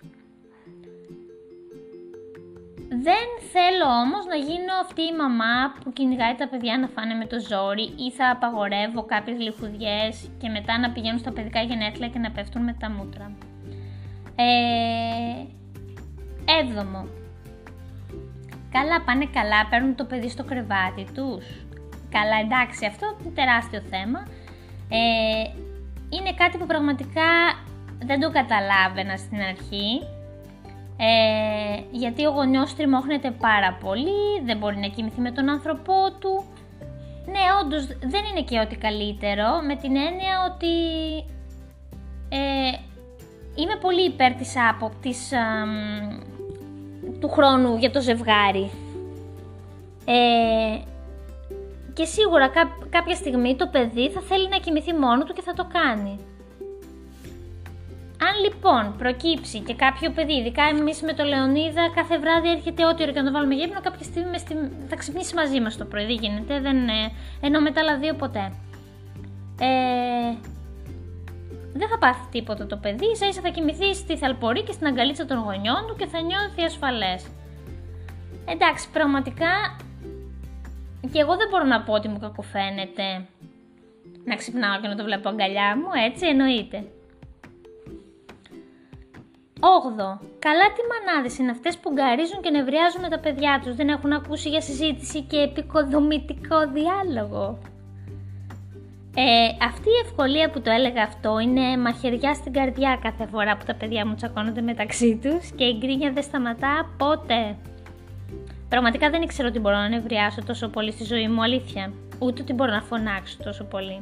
Δεν 3.07 3.27
θέλω 3.53 3.87
όμως 4.03 4.23
να 4.31 4.35
γίνω 4.35 4.73
αυτή 4.85 5.01
η 5.01 5.15
μαμά 5.21 5.55
που 5.83 5.93
κυνηγάει 5.93 6.35
τα 6.35 6.47
παιδιά 6.47 6.77
να 6.77 6.87
φάνε 6.87 7.13
με 7.13 7.25
το 7.25 7.37
ζόρι 7.49 7.85
ή 8.05 8.11
θα 8.17 8.29
απαγορεύω 8.29 9.05
κάποιες 9.05 9.37
λιχουδιές 9.39 10.29
και 10.41 10.49
μετά 10.49 10.79
να 10.79 10.91
πηγαίνουν 10.91 11.19
στα 11.19 11.31
παιδικά 11.31 11.61
γενέθλια 11.61 12.07
και 12.07 12.19
να 12.19 12.31
πέφτουν 12.31 12.63
με 12.63 12.75
τα 12.79 12.89
μούτρα. 12.89 13.37
Ε, 14.39 15.45
έβδομο. 16.59 17.07
Καλά 18.71 19.01
πάνε 19.01 19.25
καλά, 19.33 19.67
παίρνουν 19.69 19.95
το 19.95 20.05
παιδί 20.05 20.29
στο 20.29 20.43
κρεβάτι 20.43 21.05
τους. 21.13 21.45
Καλά 22.09 22.37
εντάξει, 22.43 22.85
αυτό 22.85 23.17
είναι 23.21 23.33
τεράστιο 23.35 23.81
θέμα. 23.89 24.19
Ε, 24.89 25.43
είναι 26.09 26.33
κάτι 26.33 26.57
που 26.57 26.65
πραγματικά 26.65 27.29
δεν 28.05 28.19
το 28.19 28.31
καταλάβαινα 28.31 29.17
στην 29.17 29.39
αρχή. 29.41 30.01
Ε, 30.99 31.81
γιατί 31.91 32.25
ο 32.25 32.29
γονιός 32.29 32.75
τριμώχνεται 32.75 33.31
πάρα 33.31 33.77
πολύ, 33.83 34.41
δεν 34.45 34.57
μπορεί 34.57 34.77
να 34.77 34.87
κοιμηθεί 34.87 35.21
με 35.21 35.31
τον 35.31 35.49
άνθρωπό 35.49 36.11
του 36.19 36.45
ναι, 37.31 37.39
όντως 37.61 37.85
δεν 37.85 38.23
είναι 38.25 38.43
και 38.45 38.59
ό,τι 38.59 38.75
καλύτερο, 38.75 39.61
με 39.67 39.75
την 39.75 39.95
έννοια 39.95 40.33
ότι 40.51 40.75
ε, 42.29 42.71
είμαι 43.57 43.75
πολύ 43.81 44.05
υπέρ 44.05 44.33
της 44.33 44.53
άπο, 44.69 44.91
του 47.19 47.29
χρόνου 47.29 47.77
για 47.77 47.91
το 47.91 48.01
ζευγάρι. 48.01 48.71
Ε, 50.05 50.79
και 51.93 52.05
σίγουρα 52.05 52.51
κάποια 52.89 53.15
στιγμή 53.15 53.55
το 53.55 53.67
παιδί 53.67 54.09
θα 54.09 54.21
θέλει 54.21 54.49
να 54.49 54.57
κοιμηθεί 54.57 54.93
μόνο 54.93 55.23
του 55.23 55.33
και 55.33 55.41
θα 55.41 55.53
το 55.53 55.67
κάνει. 55.73 56.19
Αν 58.27 58.33
λοιπόν 58.43 58.95
προκύψει 58.97 59.59
και 59.59 59.75
κάποιο 59.75 60.11
παιδί, 60.11 60.33
ειδικά 60.33 60.63
εμείς 60.63 61.01
με 61.01 61.13
το 61.13 61.23
Λεωνίδα, 61.23 61.91
κάθε 61.95 62.17
βράδυ 62.17 62.49
έρχεται 62.51 62.85
ό,τι 62.85 63.03
ώρα 63.03 63.11
και 63.11 63.19
να 63.19 63.25
το 63.25 63.31
βάλουμε 63.31 63.55
γύπνο, 63.55 63.79
κάποια 63.81 64.05
στιγμή 64.05 64.39
στη... 64.39 64.53
θα 64.87 64.95
ξυπνήσει 64.95 65.35
μαζί 65.35 65.59
μας 65.61 65.77
το 65.77 65.85
πρωί. 65.85 66.05
Δεν 66.05 66.17
γίνεται, 66.21 66.59
δεν 66.59 66.77
είναι. 66.77 67.11
Ενώ 67.41 67.59
μετά 67.61 67.81
άλλα 67.81 67.97
δύο 67.97 68.13
ποτέ. 68.13 68.51
Ε... 69.59 70.55
Δεν 71.77 71.89
θα 71.89 71.97
πάθει 71.97 72.25
τίποτα 72.31 72.67
το 72.67 72.77
παιδί, 72.77 73.05
ίσα 73.11 73.27
ίσα 73.27 73.41
θα 73.41 73.49
κοιμηθεί 73.49 73.93
στη 73.93 74.17
θαλπορή 74.17 74.63
και 74.63 74.71
στην 74.71 74.87
αγκαλίτσα 74.87 75.25
των 75.25 75.37
γονιών 75.37 75.85
του 75.87 75.95
και 75.95 76.05
θα 76.05 76.21
νιώθει 76.21 76.61
ασφαλές. 76.61 77.27
Εντάξει, 78.45 78.89
πραγματικά 78.91 79.77
και 81.11 81.19
εγώ 81.19 81.35
δεν 81.35 81.47
μπορώ 81.49 81.63
να 81.63 81.81
πω 81.81 81.93
ότι 81.93 82.07
μου 82.07 82.19
κακοφαίνεται 82.19 83.27
να 84.23 84.35
ξυπνάω 84.35 84.79
και 84.81 84.87
να 84.87 84.95
το 84.95 85.03
βλέπω 85.03 85.29
αγκαλιά 85.29 85.77
μου, 85.77 85.89
έτσι 86.07 86.27
εννοείται. 86.27 86.83
8. 89.59 90.19
Καλά 90.39 90.65
τι 90.75 90.81
μανάδες 90.91 91.37
είναι 91.37 91.51
αυτές 91.51 91.77
που 91.77 91.91
γκαρίζουν 91.91 92.41
και 92.41 92.49
νευριάζουν 92.49 93.01
με 93.01 93.09
τα 93.09 93.19
παιδιά 93.19 93.61
τους. 93.63 93.75
Δεν 93.75 93.89
έχουν 93.89 94.13
ακούσει 94.13 94.49
για 94.49 94.61
συζήτηση 94.61 95.21
και 95.21 95.37
επικοδομητικό 95.37 96.59
διάλογο. 96.67 97.59
Ε, 99.19 99.65
αυτή 99.65 99.89
η 99.89 100.01
ευκολία 100.05 100.49
που 100.49 100.61
το 100.61 100.71
έλεγα 100.71 101.03
αυτό 101.03 101.39
είναι 101.39 101.77
μαχαιριά 101.77 102.33
στην 102.33 102.53
καρδιά 102.53 102.99
κάθε 103.01 103.25
φορά 103.25 103.57
που 103.57 103.65
τα 103.65 103.75
παιδιά 103.75 104.07
μου 104.07 104.15
τσακώνονται 104.15 104.61
μεταξύ 104.61 105.19
τους 105.23 105.51
και 105.55 105.63
η 105.63 105.77
γκρίνια 105.79 106.11
δεν 106.11 106.23
σταματά 106.23 106.89
ποτέ. 106.97 107.55
Πραγματικά 108.69 109.09
δεν 109.09 109.21
ήξερα 109.21 109.47
ότι 109.47 109.59
μπορώ 109.59 109.75
να 109.75 109.89
νευριάσω 109.89 110.43
τόσο 110.43 110.67
πολύ 110.67 110.91
στη 110.91 111.03
ζωή 111.03 111.27
μου, 111.27 111.43
αλήθεια. 111.43 111.93
Ούτε 112.19 112.41
ότι 112.41 112.53
μπορώ 112.53 112.71
να 112.71 112.81
φωνάξω 112.81 113.37
τόσο 113.43 113.63
πολύ. 113.63 113.99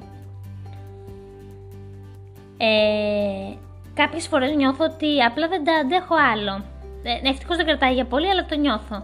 Ε, 2.58 3.54
Κάποιες 3.94 4.28
φορές 4.28 4.56
νιώθω 4.56 4.86
ότι 4.86 5.22
απλά 5.22 5.48
δεν 5.48 5.64
τα 5.64 5.74
αντέχω 5.74 6.16
άλλο. 6.34 6.64
Ε, 7.04 7.30
Ευτυχώς 7.30 7.58
δεν 7.58 7.66
κρατάει 7.66 7.94
για 7.94 8.06
πολύ, 8.06 8.30
αλλά 8.30 8.46
το 8.46 8.56
νιώθω. 8.56 9.04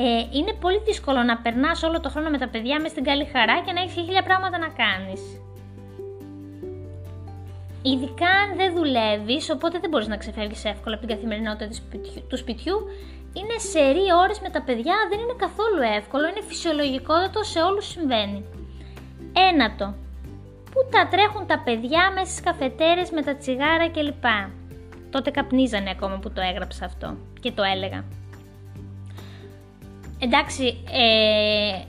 Ε, 0.00 0.26
είναι 0.38 0.52
πολύ 0.52 0.80
δύσκολο 0.84 1.22
να 1.22 1.36
περνάς 1.36 1.82
όλο 1.82 2.00
το 2.00 2.08
χρόνο 2.08 2.30
με 2.30 2.38
τα 2.38 2.48
παιδιά 2.48 2.80
μες 2.80 2.90
στην 2.90 3.04
καλή 3.04 3.24
χαρά 3.24 3.62
και 3.64 3.72
να 3.72 3.80
έχεις 3.80 3.92
χίλια 3.92 4.22
πράγματα 4.22 4.58
να 4.58 4.68
κάνεις. 4.82 5.22
Ειδικά 7.82 8.30
αν 8.42 8.56
δεν 8.56 8.74
δουλεύεις, 8.74 9.50
οπότε 9.50 9.78
δεν 9.78 9.90
μπορείς 9.90 10.08
να 10.08 10.16
ξεφεύγεις 10.16 10.64
εύκολα 10.64 10.94
από 10.96 11.06
την 11.06 11.14
καθημερινότητα 11.14 11.68
του 12.28 12.36
σπιτιού. 12.36 12.76
Είναι 13.32 13.58
σερή 13.58 14.06
ώρες 14.22 14.40
με 14.40 14.50
τα 14.50 14.62
παιδιά, 14.62 14.96
δεν 15.10 15.18
είναι 15.20 15.36
καθόλου 15.36 15.80
εύκολο, 15.96 16.28
είναι 16.28 16.42
φυσιολογικότατο, 16.48 17.42
σε 17.42 17.60
όλους 17.60 17.86
συμβαίνει. 17.86 18.44
Ένατο 19.50 19.94
που 20.72 20.80
τα 20.90 21.08
τρέχουν 21.10 21.46
τα 21.46 21.58
παιδιά 21.64 22.12
μέσα 22.14 22.30
στις 22.30 22.40
καφετέρες 22.40 23.10
με 23.10 23.22
τα 23.22 23.36
τσιγάρα 23.36 23.88
κλπ. 23.90 24.24
Τότε 25.10 25.30
καπνίζανε 25.30 25.90
ακόμα 25.90 26.18
που 26.18 26.30
το 26.30 26.40
έγραψα 26.40 26.84
αυτό 26.84 27.16
και 27.40 27.52
το 27.52 27.62
έλεγα. 27.62 28.04
Εντάξει, 30.18 30.84
ε, 30.92 31.82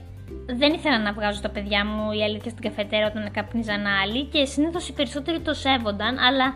δεν 0.46 0.72
ήθελα 0.72 0.98
να 0.98 1.12
βγάζω 1.12 1.40
τα 1.40 1.50
παιδιά 1.50 1.86
μου 1.86 2.12
η 2.12 2.22
αλήθεια 2.22 2.50
στην 2.50 2.62
καφετέρα 2.62 3.06
όταν 3.06 3.30
καπνίζαν 3.30 3.86
άλλοι 3.86 4.24
και 4.24 4.44
συνήθως 4.44 4.88
οι 4.88 4.92
περισσότεροι 4.92 5.40
το 5.40 5.54
σέβονταν, 5.54 6.18
αλλά 6.18 6.54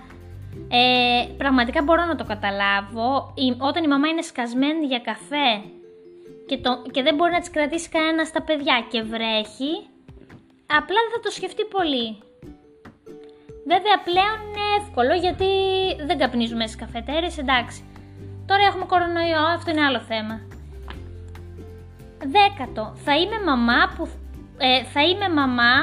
ε, 0.68 1.26
πραγματικά 1.36 1.82
μπορώ 1.82 2.04
να 2.04 2.16
το 2.16 2.24
καταλάβω. 2.24 3.34
όταν 3.58 3.84
η 3.84 3.88
μαμά 3.88 4.08
είναι 4.08 4.22
σκασμένη 4.22 4.86
για 4.86 4.98
καφέ 4.98 5.50
και, 6.46 6.58
το, 6.58 6.82
και 6.90 7.02
δεν 7.02 7.14
μπορεί 7.14 7.32
να 7.32 7.40
τις 7.40 7.50
κρατήσει 7.50 7.88
κανένας 7.88 8.28
στα 8.28 8.42
παιδιά 8.42 8.86
και 8.90 9.02
βρέχει, 9.02 9.72
απλά 10.66 10.98
δεν 11.04 11.12
θα 11.14 11.20
το 11.22 11.30
σκεφτεί 11.30 11.64
πολύ. 11.64 12.18
Βέβαια 13.72 13.96
πλέον 14.08 14.38
είναι 14.46 14.66
εύκολο 14.80 15.14
γιατί 15.14 15.50
δεν 16.06 16.18
καπνίζουμε 16.18 16.66
στις 16.66 16.76
καφετέρες, 16.76 17.38
εντάξει. 17.38 17.84
Τώρα 18.46 18.62
έχουμε 18.64 18.84
κορονοϊό, 18.84 19.44
αυτό 19.56 19.70
είναι 19.70 19.84
άλλο 19.84 20.00
θέμα. 20.00 20.53
Δέκατο, 22.32 22.92
θα 23.04 23.16
είμαι 23.16 23.38
μαμά 23.44 23.92
που... 23.96 24.08
Ε, 24.58 24.84
θα 24.84 25.02
είμαι 25.02 25.28
μαμά, 25.28 25.74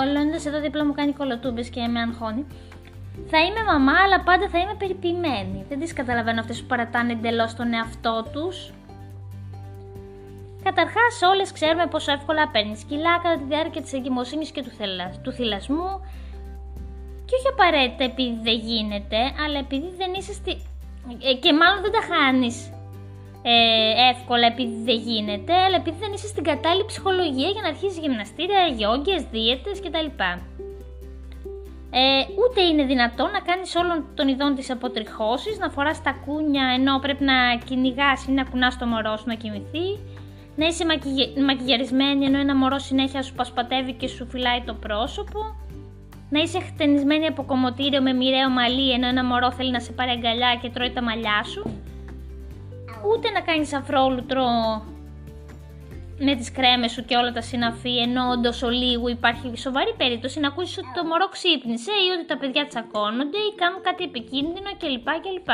ο 0.00 0.12
Λεωνίδας 0.12 0.46
εδώ 0.46 0.60
δίπλα 0.60 0.84
μου 0.84 0.94
κάνει 0.94 1.12
κολοτούμπες 1.12 1.68
και 1.68 1.86
με 1.86 2.00
αγχώνει. 2.00 2.46
Θα 3.30 3.38
είμαι 3.38 3.62
μαμά, 3.66 3.92
αλλά 4.04 4.20
πάντα 4.20 4.48
θα 4.48 4.58
είμαι 4.58 4.74
περιποιημένη. 4.78 5.64
Δεν 5.68 5.80
τις 5.80 5.92
καταλαβαίνω 5.92 6.40
αυτές 6.40 6.60
που 6.60 6.66
παρατάνε 6.66 7.12
εντελώς 7.12 7.54
τον 7.54 7.72
εαυτό 7.72 8.24
τους. 8.32 8.72
Καταρχάς, 10.62 11.22
όλες 11.32 11.52
ξέρουμε 11.52 11.86
πόσο 11.86 12.12
εύκολα 12.12 12.48
παίρνεις 12.48 12.84
κιλά 12.84 13.18
κατά 13.22 13.36
τη 13.38 13.44
διάρκεια 13.44 13.82
της 13.82 13.92
εγκυμοσύνης 13.92 14.50
και 14.50 14.62
του, 14.62 14.70
θελα... 14.70 15.12
του 15.22 15.32
θυλασμού. 15.32 16.00
Και 17.24 17.34
όχι 17.38 17.48
απαραίτητα 17.52 18.04
επειδή 18.04 18.38
δεν 18.42 18.58
γίνεται, 18.58 19.16
αλλά 19.44 19.58
επειδή 19.58 19.88
δεν 19.96 20.12
είσαι 20.14 20.32
στη. 20.32 20.50
Ε, 21.30 21.34
και 21.34 21.52
μάλλον 21.52 21.82
δεν 21.82 21.92
τα 21.92 22.02
χάνεις 22.10 22.73
ε, 23.46 24.10
εύκολα 24.10 24.46
επειδή 24.46 24.76
δεν 24.84 24.98
γίνεται, 25.08 25.54
αλλά 25.54 25.76
επειδή 25.76 25.96
δεν 26.00 26.12
είσαι 26.12 26.26
στην 26.26 26.44
κατάλληλη 26.44 26.84
ψυχολογία 26.84 27.48
για 27.48 27.62
να 27.62 27.68
αρχίσεις 27.68 27.98
γυμναστήρια, 27.98 28.62
γιόγκες, 28.76 29.22
δίαιτες 29.32 29.80
κτλ. 29.80 30.08
Ε, 31.96 32.24
ούτε 32.42 32.60
είναι 32.62 32.84
δυνατόν 32.84 33.30
να 33.30 33.40
κάνεις 33.40 33.74
όλων 33.74 34.04
των 34.14 34.28
ειδών 34.28 34.54
της 34.54 34.70
αποτριχώσεις, 34.70 35.58
να 35.58 35.68
φοράς 35.68 36.02
τα 36.02 36.12
κούνια 36.24 36.64
ενώ 36.78 36.98
πρέπει 36.98 37.24
να 37.24 37.36
κυνηγάς 37.64 38.26
ή 38.26 38.32
να 38.32 38.44
κουνάς 38.44 38.78
το 38.78 38.86
μωρό 38.86 39.16
σου 39.16 39.24
να 39.26 39.34
κοιμηθεί, 39.34 39.86
να 40.56 40.66
είσαι 40.66 40.84
μακιγιαρισμένη 41.46 42.24
ενώ 42.24 42.38
ένα 42.38 42.56
μωρό 42.56 42.78
συνέχεια 42.78 43.22
σου 43.22 43.34
πασπατεύει 43.34 43.92
και 43.92 44.08
σου 44.08 44.26
φυλάει 44.26 44.62
το 44.66 44.74
πρόσωπο, 44.74 45.40
να 46.30 46.40
είσαι 46.40 46.60
χτενισμένη 46.60 47.26
από 47.26 47.42
κομμωτήριο 47.44 48.02
με 48.02 48.12
μοιραίο 48.12 48.48
μαλλί 48.50 48.92
ενώ 48.92 49.06
ένα 49.06 49.24
μωρό 49.24 49.52
θέλει 49.52 49.70
να 49.70 49.80
σε 49.80 49.92
πάρει 49.92 50.10
αγκαλιά 50.10 50.58
και 50.62 50.68
τρώει 50.68 50.90
τα 50.90 51.02
μαλλιά 51.02 51.42
σου, 51.44 51.62
ούτε 53.10 53.30
να 53.30 53.40
κάνεις 53.40 53.72
αφρόλουτρο 53.72 54.44
με 56.18 56.34
τις 56.36 56.52
κρέμες 56.52 56.92
σου 56.92 57.04
και 57.04 57.16
όλα 57.16 57.32
τα 57.32 57.40
συναφή 57.40 57.96
ενώ 57.98 58.28
όντως 58.28 58.62
ολίγου 58.62 59.08
υπάρχει 59.08 59.56
σοβαρή 59.56 59.94
περίπτωση 59.96 60.40
να 60.40 60.48
ακούσεις 60.48 60.78
ότι 60.78 60.92
το 60.94 61.04
μωρό 61.04 61.28
ξύπνησε 61.28 61.90
ή 61.90 62.10
ότι 62.16 62.26
τα 62.26 62.36
παιδιά 62.36 62.66
τσακώνονται 62.66 63.38
ή 63.38 63.54
κάνουν 63.56 63.82
κάτι 63.82 64.04
επικίνδυνο 64.04 64.70
κλπ. 64.78 65.08
κλπ. 65.24 65.50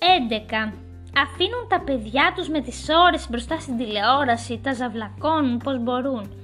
11. 0.00 0.72
Αφήνουν 1.16 1.68
τα 1.68 1.80
παιδιά 1.80 2.32
τους 2.36 2.48
με 2.48 2.60
τις 2.60 2.88
ώρες 3.06 3.28
μπροστά 3.30 3.60
στην 3.60 3.76
τηλεόραση, 3.76 4.60
τα 4.62 4.72
ζαβλακώνουν 4.72 5.56
πως 5.58 5.78
μπορούν. 5.82 6.39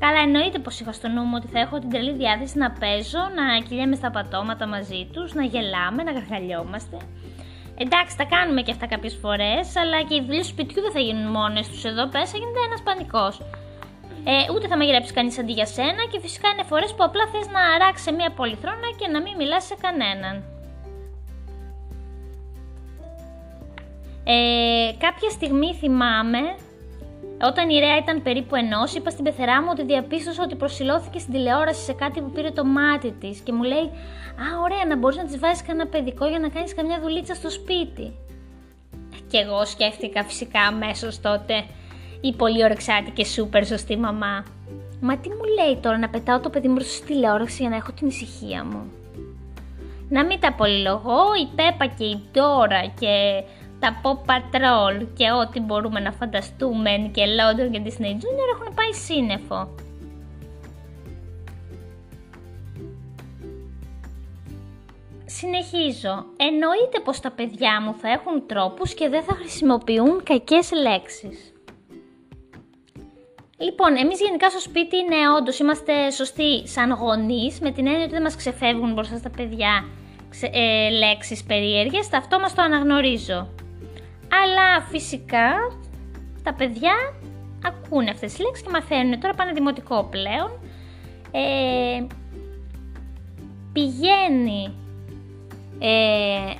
Καλά 0.00 0.20
εννοείται 0.26 0.58
πως 0.58 0.80
είχα 0.80 0.92
στο 0.92 1.08
νου 1.08 1.22
μου 1.22 1.36
ότι 1.36 1.46
θα 1.46 1.60
έχω 1.60 1.78
την 1.78 1.90
τρελή 1.90 2.12
διάθεση 2.12 2.58
να 2.58 2.70
παίζω, 2.70 3.22
να 3.38 3.44
κυλιέμαι 3.66 3.94
στα 3.94 4.10
πατώματα 4.10 4.66
μαζί 4.66 5.08
τους, 5.12 5.34
να 5.34 5.42
γελάμε, 5.42 6.02
να 6.02 6.12
γαργαλιόμαστε. 6.12 6.96
Εντάξει, 7.82 8.16
τα 8.16 8.24
κάνουμε 8.24 8.62
και 8.62 8.70
αυτά 8.70 8.86
κάποιες 8.86 9.14
φορές, 9.22 9.76
αλλά 9.76 10.02
και 10.02 10.14
οι 10.14 10.22
δουλειές 10.26 10.46
του 10.46 10.52
σπιτιού 10.52 10.82
δεν 10.82 10.92
θα 10.92 11.00
γίνουν 11.00 11.30
μόνες 11.30 11.68
τους 11.68 11.84
εδώ 11.84 12.08
πέσα, 12.08 12.36
γίνεται 12.38 12.62
ένας 12.68 12.82
πανικός. 12.82 13.40
Ε, 14.24 14.52
ούτε 14.52 14.66
θα 14.68 14.76
μαγειρέψει 14.76 15.12
κανείς 15.12 15.38
αντί 15.38 15.52
για 15.52 15.66
σένα 15.66 16.02
και 16.10 16.20
φυσικά 16.20 16.48
είναι 16.48 16.62
φορές 16.62 16.94
που 16.94 17.04
απλά 17.04 17.24
θες 17.32 17.46
να 17.48 17.60
αράξεις 17.74 18.04
σε 18.06 18.12
μια 18.12 18.30
πολυθρόνα 18.30 18.88
και 18.98 19.08
να 19.08 19.20
μην 19.20 19.34
μιλάς 19.36 19.64
σε 19.64 19.76
κανέναν. 19.80 20.44
Ε, 24.24 24.92
κάποια 24.98 25.30
στιγμή 25.30 25.74
θυμάμαι, 25.74 26.38
όταν 27.42 27.68
η 27.70 27.78
Ρέα 27.78 27.96
ήταν 27.96 28.22
περίπου 28.22 28.54
ενός, 28.56 28.94
είπα 28.94 29.10
στην 29.10 29.24
πεθερά 29.24 29.62
μου 29.62 29.68
ότι 29.70 29.84
διαπίστωσα 29.84 30.42
ότι 30.42 30.54
προσιλώθηκε 30.54 31.18
στην 31.18 31.32
τηλεόραση 31.32 31.82
σε 31.82 31.92
κάτι 31.92 32.20
που 32.20 32.30
πήρε 32.30 32.50
το 32.50 32.64
μάτι 32.64 33.10
της 33.20 33.40
και 33.40 33.52
μου 33.52 33.62
λέει: 33.62 33.86
Α, 34.44 34.60
ωραία, 34.62 34.84
να 34.88 34.96
μπορείς 34.96 35.16
να 35.16 35.24
της 35.24 35.38
βάζεις 35.38 35.62
κανένα 35.62 35.88
παιδικό 35.88 36.26
για 36.26 36.38
να 36.38 36.48
κάνεις 36.48 36.74
καμιά 36.74 37.00
δουλίτσα 37.00 37.34
στο 37.34 37.50
σπίτι. 37.50 38.12
Και 39.30 39.38
εγώ 39.38 39.64
σκέφτηκα 39.64 40.24
φυσικά 40.24 40.60
αμέσως 40.60 41.20
τότε 41.20 41.64
η 42.20 42.32
πολύ 42.32 42.64
ορεξάτη 42.64 43.10
και 43.10 43.24
σούπερ 43.24 43.66
σωστή 43.66 43.96
μαμά. 43.96 44.44
Μα 45.00 45.16
τι 45.16 45.28
μου 45.28 45.44
λέει 45.58 45.76
τώρα 45.82 45.98
να 45.98 46.08
πετάω 46.08 46.40
το 46.40 46.50
παιδί 46.50 46.68
μου 46.68 46.80
στη 46.80 47.06
τηλεόραση 47.06 47.56
για 47.60 47.70
να 47.70 47.76
έχω 47.76 47.92
την 47.92 48.06
ησυχία 48.06 48.64
μου; 48.64 48.92
Να 50.08 50.24
μην 50.24 50.40
τα 50.40 50.52
πολυλογώ, 50.52 51.20
η 51.42 51.48
Πέπα 51.54 51.86
και 51.86 52.04
η 52.04 52.22
Ντόρα 52.32 52.86
και 53.00 53.42
τα 53.80 54.00
Pop 54.02 54.30
Patrol 54.30 55.06
και 55.14 55.30
ό,τι 55.30 55.60
μπορούμε 55.60 56.00
να 56.00 56.12
φανταστούμε 56.12 56.90
και 57.12 57.22
London 57.24 57.70
και 57.70 57.82
Disney 57.84 58.12
Junior 58.22 58.48
έχουν 58.54 58.74
πάει 58.74 58.92
σύννεφο. 58.92 59.74
Συνεχίζω. 65.24 66.24
Εννοείται 66.36 67.00
πως 67.04 67.20
τα 67.20 67.30
παιδιά 67.30 67.80
μου 67.82 67.94
θα 68.00 68.08
έχουν 68.08 68.46
τρόπους 68.46 68.94
και 68.94 69.08
δεν 69.08 69.22
θα 69.22 69.34
χρησιμοποιούν 69.34 70.22
κακές 70.22 70.72
λέξεις. 70.72 71.52
Λοιπόν, 73.58 73.96
εμείς 73.96 74.20
γενικά 74.20 74.50
στο 74.50 74.60
σπίτι 74.60 74.96
είναι 74.96 75.16
όντως 75.38 75.58
είμαστε 75.58 76.10
σωστοί 76.10 76.68
σαν 76.68 76.90
γονείς, 76.90 77.60
με 77.60 77.70
την 77.70 77.86
έννοια 77.86 78.02
ότι 78.02 78.12
δεν 78.12 78.22
μας 78.22 78.36
ξεφεύγουν 78.36 78.92
μπροστά 78.92 79.16
στα 79.16 79.30
παιδιά 79.30 79.84
ε, 80.40 80.90
λέξεις 80.90 81.44
περίεργες, 81.44 82.12
αυτό 82.12 82.40
μας 82.40 82.54
το 82.54 82.62
αναγνωρίζω. 82.62 83.48
Αλλά 84.42 84.80
φυσικά 84.90 85.52
τα 86.42 86.54
παιδιά 86.54 86.92
ακούνε 87.64 88.10
αυτές 88.10 88.32
τις 88.32 88.44
λέξεις 88.44 88.64
και 88.64 88.70
μαθαίνουν. 88.72 89.20
Τώρα 89.20 89.34
πάνε 89.34 89.52
δημοτικό 89.52 90.08
πλέον. 90.10 90.50
Ε, 91.30 92.06
πηγαίνει 93.72 94.74
ε, 95.78 96.54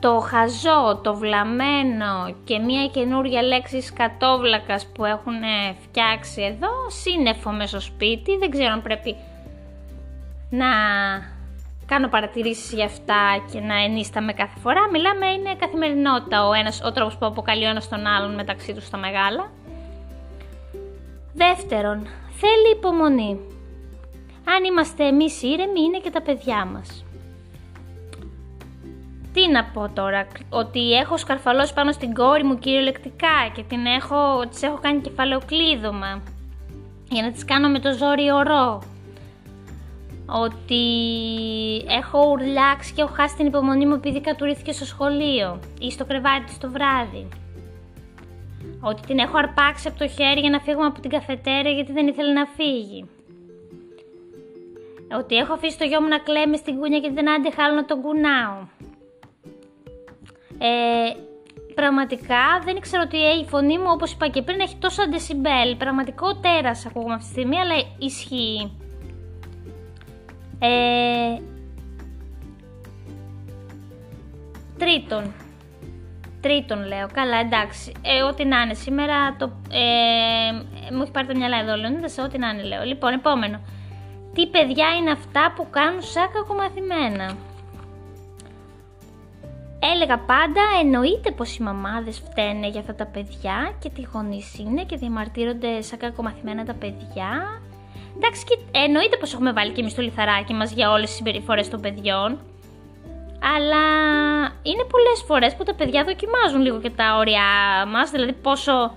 το 0.00 0.18
χαζό, 0.18 1.00
το 1.02 1.14
βλαμμένο 1.14 2.34
και 2.44 2.58
μια 2.58 2.86
καινούρια 2.86 3.42
λέξη 3.42 3.80
σκατόβλακας 3.80 4.86
που 4.86 5.04
έχουν 5.04 5.40
φτιάξει 5.82 6.42
εδώ, 6.42 6.90
σύννεφο 6.90 7.50
μέσα 7.50 7.68
στο 7.68 7.80
σπίτι, 7.80 8.36
δεν 8.36 8.50
ξέρω 8.50 8.72
αν 8.72 8.82
πρέπει 8.82 9.16
να 10.50 10.66
κάνω 11.86 12.08
παρατηρήσεις 12.08 12.72
για 12.72 12.84
αυτά 12.84 13.44
και 13.52 13.60
να 13.60 13.82
ενίσταμε 13.82 14.32
κάθε 14.32 14.58
φορά. 14.60 14.88
Μιλάμε, 14.90 15.26
είναι 15.26 15.54
καθημερινότητα 15.54 16.46
ο, 16.46 16.52
ένας, 16.52 16.82
ο 16.84 16.92
τρόπος 16.92 17.16
που 17.16 17.26
αποκαλεί 17.26 17.64
ο 17.64 17.68
ένας 17.68 17.88
τον 17.88 18.06
άλλον 18.06 18.34
μεταξύ 18.34 18.74
τους 18.74 18.84
στα 18.86 18.96
μεγάλα. 18.96 19.50
Δεύτερον, 21.34 22.06
θέλει 22.30 22.76
υπομονή. 22.76 23.40
Αν 24.44 24.64
είμαστε 24.64 25.06
εμείς 25.06 25.42
ήρεμοι, 25.42 25.80
είναι 25.80 25.98
και 25.98 26.10
τα 26.10 26.22
παιδιά 26.22 26.64
μας. 26.64 27.04
Τι 29.32 29.48
να 29.48 29.64
πω 29.64 29.90
τώρα, 29.94 30.26
ότι 30.50 30.92
έχω 30.92 31.16
σκαρφαλώσει 31.16 31.74
πάνω 31.74 31.92
στην 31.92 32.14
κόρη 32.14 32.44
μου 32.44 32.58
κυριολεκτικά 32.58 33.50
και 33.54 33.62
την 33.62 33.86
έχω, 33.86 34.46
τις 34.50 34.62
έχω 34.62 34.78
κάνει 34.80 35.00
κεφαλαιοκλείδωμα 35.00 36.22
για 37.08 37.22
να 37.22 37.30
τις 37.30 37.44
κάνω 37.44 37.68
με 37.68 37.78
το 37.78 37.92
ζόρι 37.92 38.32
ορό. 38.32 38.82
Ότι 40.26 40.84
έχω 41.88 42.28
ουρλιάξει 42.30 42.92
και 42.94 43.02
έχω 43.02 43.12
χάσει 43.14 43.36
την 43.36 43.46
υπομονή 43.46 43.86
μου 43.86 43.94
επειδή 43.94 44.20
κατουρίθηκε 44.20 44.72
στο 44.72 44.84
σχολείο 44.84 45.60
ή 45.80 45.90
στο 45.90 46.04
κρεβάτι 46.04 46.44
της 46.44 46.58
το 46.58 46.70
βράδυ. 46.70 47.28
Ότι 48.80 49.00
την 49.06 49.18
έχω 49.18 49.38
αρπάξει 49.38 49.88
από 49.88 49.98
το 49.98 50.08
χέρι 50.08 50.40
για 50.40 50.50
να 50.50 50.60
φύγουμε 50.60 50.86
από 50.86 51.00
την 51.00 51.10
καφετέρια 51.10 51.70
γιατί 51.72 51.92
δεν 51.92 52.06
ήθελε 52.06 52.32
να 52.32 52.46
φύγει. 52.46 53.08
Ότι 55.18 55.36
έχω 55.36 55.52
αφήσει 55.52 55.78
το 55.78 55.84
γιο 55.84 56.00
μου 56.00 56.08
να 56.08 56.18
κλαίμε 56.18 56.56
στην 56.56 56.78
κούνια 56.78 56.98
γιατί 56.98 57.14
δεν 57.14 57.30
άντεχα 57.30 57.64
άλλο 57.64 57.74
να 57.74 57.84
τον 57.84 58.00
κουνάω. 58.00 58.58
Ε, 60.58 61.10
πραγματικά 61.74 62.60
δεν 62.64 62.76
ήξερα 62.76 63.02
ότι 63.02 63.16
η 63.16 63.44
φωνή 63.48 63.78
μου 63.78 63.88
όπως 63.88 64.12
είπα 64.12 64.28
και 64.28 64.42
πριν 64.42 64.60
έχει 64.60 64.76
τόσο 64.76 65.02
αντεσιμπέλ. 65.02 65.76
Πραγματικό 65.76 66.34
τέρας 66.34 66.86
ακούγομαι 66.86 67.14
αυτή 67.14 67.26
τη 67.26 67.32
στιγμή 67.32 67.58
αλλά 67.58 67.74
ισχύει. 67.98 68.85
Ε, 70.58 71.40
τρίτον. 74.78 75.32
Τρίτον 76.40 76.86
λέω. 76.86 77.08
Καλά 77.12 77.36
εντάξει. 77.36 77.92
Ε, 78.02 78.22
ό,τι 78.22 78.44
να 78.44 78.60
είναι 78.60 78.74
σήμερα. 78.74 79.36
Το, 79.36 79.52
ε, 79.70 80.52
μου 80.94 81.02
έχει 81.02 81.10
πάρει 81.10 81.26
τα 81.26 81.36
μυαλά 81.36 81.58
εδώ. 81.58 81.76
Λέω. 81.76 82.08
σε 82.08 82.22
ό,τι 82.22 82.38
να 82.38 82.48
είναι 82.48 82.62
λέω. 82.62 82.84
Λοιπόν, 82.84 83.12
επόμενο. 83.12 83.60
Τι 84.34 84.46
παιδιά 84.46 84.86
είναι 85.00 85.10
αυτά 85.10 85.52
που 85.56 85.66
κάνουν 85.70 86.02
σαν 86.02 86.28
κακομαθημένα. 86.32 87.36
Έλεγα 89.92 90.18
πάντα, 90.18 90.60
εννοείται 90.82 91.30
πως 91.30 91.56
οι 91.56 91.62
μαμάδες 91.62 92.18
φταίνε 92.18 92.68
για 92.68 92.80
αυτά 92.80 92.94
τα 92.94 93.06
παιδιά 93.06 93.72
και 93.78 93.90
τι 93.90 94.02
γονείς 94.12 94.58
είναι 94.58 94.84
και 94.84 94.96
διαμαρτύρονται 94.96 95.82
σαν 95.82 95.98
κακομαθημένα 95.98 96.64
τα 96.64 96.74
παιδιά. 96.74 97.60
Εντάξει, 98.16 98.44
και 98.44 98.58
εννοείται 98.70 99.16
πως 99.16 99.32
έχουμε 99.32 99.52
βάλει 99.52 99.72
και 99.72 99.80
εμείς 99.80 99.94
το 99.94 100.02
λιθαράκι 100.02 100.52
μας 100.54 100.72
για 100.72 100.90
όλες 100.90 101.06
τις 101.06 101.16
συμπεριφορές 101.16 101.68
των 101.68 101.80
παιδιών. 101.80 102.38
Αλλά 103.54 103.84
είναι 104.62 104.84
πολλές 104.90 105.22
φορές 105.26 105.54
που 105.54 105.62
τα 105.62 105.74
παιδιά 105.74 106.04
δοκιμάζουν 106.04 106.60
λίγο 106.60 106.80
και 106.80 106.90
τα 106.90 107.16
όρια 107.16 107.42
μας, 107.92 108.10
δηλαδή 108.10 108.32
πόσο 108.32 108.94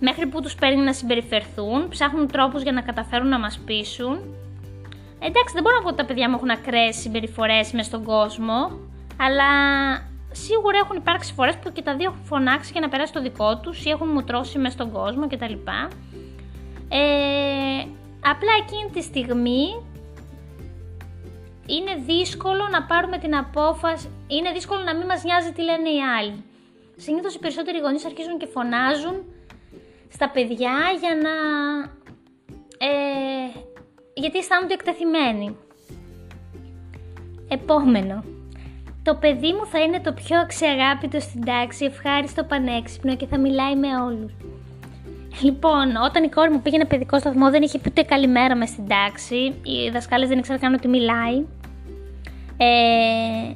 μέχρι 0.00 0.26
που 0.26 0.40
τους 0.42 0.54
παίρνει 0.54 0.82
να 0.82 0.92
συμπεριφερθούν, 0.92 1.88
ψάχνουν 1.88 2.26
τρόπους 2.26 2.62
για 2.62 2.72
να 2.72 2.80
καταφέρουν 2.80 3.28
να 3.28 3.38
μας 3.38 3.60
πείσουν. 3.66 4.14
Εντάξει, 5.18 5.54
δεν 5.54 5.62
μπορώ 5.62 5.76
να 5.76 5.82
πω 5.82 5.88
ότι 5.88 5.96
τα 5.96 6.04
παιδιά 6.04 6.28
μου 6.28 6.34
έχουν 6.36 6.50
ακραίες 6.50 6.96
συμπεριφορές 6.96 7.72
μέσα 7.72 7.88
στον 7.88 8.04
κόσμο, 8.04 8.78
αλλά 9.20 9.50
σίγουρα 10.32 10.78
έχουν 10.78 10.96
υπάρξει 10.96 11.32
φορές 11.32 11.56
που 11.56 11.72
και 11.72 11.82
τα 11.82 11.96
δύο 11.96 12.10
έχουν 12.10 12.24
φωνάξει 12.24 12.72
για 12.72 12.80
να 12.80 12.88
περάσει 12.88 13.12
το 13.12 13.22
δικό 13.22 13.58
τους 13.58 13.84
ή 13.84 13.90
έχουν 13.90 14.08
μουτρώσει 14.08 14.58
μέσα 14.58 14.72
στον 14.72 14.92
κόσμο 14.92 15.26
κτλ. 15.26 15.54
Ε, 16.88 17.84
απλά 18.32 18.52
εκείνη 18.62 18.90
τη 18.90 19.02
στιγμή 19.02 19.64
είναι 21.66 21.94
δύσκολο 22.06 22.68
να 22.70 22.82
πάρουμε 22.82 23.18
την 23.18 23.36
απόφαση, 23.36 24.08
είναι 24.26 24.52
δύσκολο 24.52 24.82
να 24.82 24.96
μην 24.96 25.06
μας 25.06 25.24
νοιάζει 25.24 25.52
τι 25.52 25.62
λένε 25.62 25.88
οι 25.88 26.02
άλλοι. 26.18 26.44
Συνήθως 26.96 27.34
οι 27.34 27.38
περισσότεροι 27.38 27.78
γονείς 27.78 28.04
αρχίζουν 28.04 28.38
και 28.38 28.46
φωνάζουν 28.46 29.24
στα 30.08 30.30
παιδιά 30.30 30.76
για 31.00 31.14
να... 31.24 31.34
Ε, 32.86 33.60
γιατί 34.14 34.38
αισθάνονται 34.38 34.74
εκτεθειμένοι. 34.74 35.56
Επόμενο. 37.48 38.24
Το 39.02 39.14
παιδί 39.14 39.52
μου 39.52 39.66
θα 39.66 39.78
είναι 39.80 40.00
το 40.00 40.12
πιο 40.12 40.38
αξιαγάπητο 40.40 41.20
στην 41.20 41.44
τάξη, 41.44 41.84
ευχάριστο, 41.84 42.44
πανέξυπνο 42.44 43.16
και 43.16 43.26
θα 43.26 43.38
μιλάει 43.38 43.76
με 43.76 44.00
όλους. 44.00 44.32
Λοιπόν, 45.40 45.96
όταν 46.04 46.24
η 46.24 46.28
κόρη 46.28 46.50
μου 46.50 46.62
πήγαινε 46.62 46.84
παιδικό 46.84 47.18
σταθμό 47.18 47.50
δεν 47.50 47.62
είχε 47.62 47.78
πει 47.78 47.88
ούτε 47.88 48.02
καλημέρα 48.02 48.56
μες 48.56 48.68
στην 48.68 48.86
τάξη. 48.88 49.36
Οι 49.62 49.90
δασκάλες 49.92 50.28
δεν 50.28 50.38
ήξεραν 50.38 50.60
καν 50.60 50.74
ότι 50.74 50.88
μιλάει. 50.88 51.44
Ε, 52.56 53.52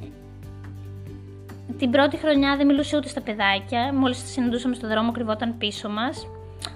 την 1.77 1.91
πρώτη 1.91 2.17
χρονιά 2.17 2.55
δεν 2.55 2.65
μιλούσε 2.65 2.97
ούτε 2.97 3.07
στα 3.07 3.21
παιδάκια. 3.21 3.93
Μόλις 3.93 4.21
τα 4.21 4.27
συναντούσαμε 4.27 4.75
στον 4.75 4.89
δρόμο, 4.89 5.11
κρυβόταν 5.11 5.57
πίσω 5.57 5.89
μας. 5.89 6.27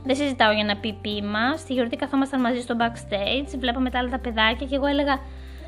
Δεν 0.03 0.15
συζητάω 0.15 0.51
για 0.51 0.63
να 0.63 0.75
πει 0.77 0.97
πείμα. 1.01 1.57
Στη 1.57 1.73
γιορτή 1.73 1.95
καθόμασταν 1.95 2.41
μαζί 2.41 2.61
στο 2.61 2.75
backstage. 2.79 3.57
Βλέπαμε 3.59 3.89
τα 3.89 3.99
άλλα 3.99 4.09
τα 4.09 4.19
παιδάκια 4.19 4.67
και 4.67 4.75
εγώ 4.75 4.85
έλεγα 4.85 5.19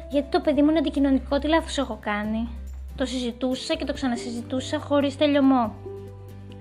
Γιατί 0.10 0.28
το 0.30 0.40
παιδί 0.40 0.62
μου 0.62 0.70
είναι 0.70 0.80
αντικοινωνικό, 0.80 1.40
τι 1.40 1.48
λάθος 1.48 1.78
έχω 1.78 1.98
κάνει. 2.02 2.48
Το 2.96 3.06
συζητούσα 3.06 3.74
και 3.74 3.86
το 3.86 3.94
ξανασυζητούσα 3.94 4.80
χωρίς 4.80 5.18
τελειωμό. 5.18 5.74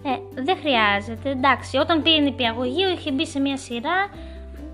Ε, 0.07 0.43
δεν 0.43 0.57
χρειάζεται. 0.57 1.31
Εντάξει, 1.31 1.77
όταν 1.77 2.03
πήγε 2.03 2.21
νηπιαγωγείο 2.21 2.89
είχε 2.89 3.11
μπει 3.13 3.27
σε 3.27 3.41
μια 3.41 3.57
σειρά. 3.57 4.11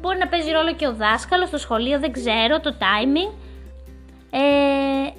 Μπορεί 0.00 0.18
να 0.18 0.28
παίζει 0.28 0.50
ρόλο 0.50 0.74
και 0.74 0.86
ο 0.86 0.94
δάσκαλος 0.94 1.48
στο 1.48 1.58
σχολείο, 1.58 1.98
δεν 1.98 2.12
ξέρω, 2.12 2.60
το 2.60 2.74
timing. 2.78 3.32
Ε, 4.30 5.10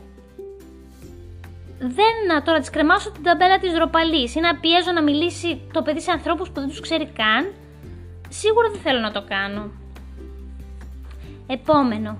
δεν 1.80 2.14
να 2.28 2.42
τώρα 2.42 2.60
της 2.60 2.70
κρεμάσω 2.70 3.12
την 3.12 3.24
ταμπέλα 3.24 3.60
της 3.60 3.78
ροπαλής 3.78 4.36
ή 4.36 4.40
να 4.40 4.56
πιέζω 4.56 4.92
να 4.92 5.04
μιλήσει 5.04 5.62
το 5.74 5.82
παιδί 5.82 6.02
σε 6.02 6.12
ανθρώπους 6.12 6.48
που 6.50 6.60
δεν 6.60 6.68
τους 6.70 6.80
ξέρει 6.80 7.06
καν. 7.06 7.54
Σίγουρα 8.30 8.70
δεν 8.70 8.80
θέλω 8.80 9.00
να 9.00 9.12
το 9.12 9.24
κάνω. 9.28 9.72
Επόμενο. 11.48 12.18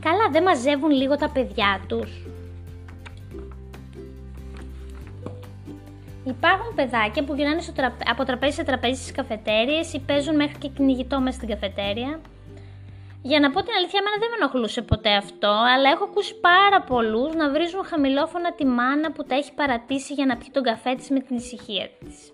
Καλά 0.00 0.28
δεν 0.30 0.42
μαζεύουν 0.42 0.90
λίγο 0.90 1.16
τα 1.16 1.30
παιδιά 1.30 1.80
τους. 1.88 2.26
Υπάρχουν 6.24 6.74
παιδάκια 6.74 7.24
που 7.24 7.34
γυρνάνε 7.34 7.60
στο 7.60 7.72
από 8.10 8.24
τραπέζι 8.24 8.54
σε 8.54 8.64
τραπέζι 8.64 9.00
στις 9.00 9.12
καφετέρειε 9.12 9.80
ή 9.92 9.98
παίζουν 9.98 10.36
μέχρι 10.36 10.58
και 10.58 10.68
κυνηγητό 10.68 11.20
μέσα 11.20 11.36
στην 11.36 11.48
καφετέρια. 11.48 12.20
Για 13.22 13.40
να 13.40 13.50
πω 13.50 13.62
την 13.62 13.74
αλήθεια, 13.76 14.00
εμένα 14.00 14.16
δεν 14.18 14.28
με 14.30 14.36
ενοχλούσε 14.40 14.82
ποτέ 14.82 15.12
αυτό, 15.16 15.48
αλλά 15.48 15.90
έχω 15.90 16.04
ακούσει 16.04 16.34
πάρα 16.40 16.80
πολλούς 16.82 17.34
να 17.34 17.50
βρίζουν 17.50 17.84
χαμηλόφωνα 17.84 18.52
τη 18.52 18.64
μάνα 18.64 19.12
που 19.12 19.24
τα 19.24 19.34
έχει 19.34 19.52
παρατήσει 19.54 20.12
για 20.14 20.26
να 20.26 20.36
πιει 20.36 20.48
τον 20.52 20.62
καφέ 20.62 20.94
της 20.94 21.10
με 21.10 21.20
την 21.20 21.36
ησυχία 21.36 21.88
της. 21.98 22.32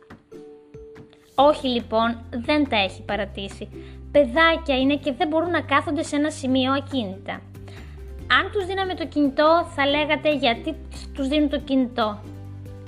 Όχι 1.35 1.67
λοιπόν, 1.67 2.25
δεν 2.31 2.69
τα 2.69 2.77
έχει 2.77 3.03
παρατήσει. 3.03 3.69
Παιδάκια 4.13 4.79
είναι 4.79 4.97
και 4.97 5.13
δεν 5.13 5.29
μπορούν 5.29 5.51
να 5.51 5.61
κάθονται 5.61 6.03
σε 6.03 6.17
ένα 6.17 6.31
σημείο 6.31 6.73
ακίνητα. 6.73 7.33
Αν 8.39 8.51
τους 8.53 8.67
δίναμε 8.67 8.95
το 8.95 9.07
κινητό 9.07 9.69
θα 9.75 9.87
λέγατε 9.87 10.35
γιατί 10.35 10.77
τους 11.15 11.29
δίνουν 11.29 11.49
το 11.49 11.59
κινητό. 11.59 12.21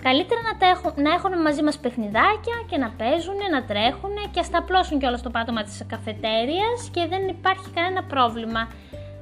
Καλύτερα 0.03 0.41
να, 0.43 0.59
τα 0.59 0.67
έχουν, 0.67 1.03
να 1.03 1.11
έχουν 1.11 1.41
μαζί 1.41 1.63
μας 1.63 1.79
παιχνιδάκια 1.79 2.57
και 2.71 2.77
να 2.77 2.91
παίζουν, 2.99 3.39
να 3.51 3.65
τρέχουν 3.65 4.15
και 4.31 4.41
ας 4.41 4.51
τα 4.51 4.59
απλώσουν 4.59 4.99
κιόλας 4.99 5.21
στο 5.21 5.31
πάτωμα 5.31 5.63
της 5.63 5.85
καφετέριας 5.87 6.79
και 6.93 7.07
δεν 7.09 7.29
υπάρχει 7.29 7.71
κανένα 7.75 8.03
πρόβλημα. 8.03 8.69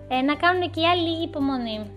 Ε, 0.08 0.20
να 0.20 0.34
κάνουν 0.34 0.70
και 0.70 0.80
οι 0.80 0.86
άλλοι 0.86 1.08
λίγη 1.08 1.24
υπομονή. 1.24 1.90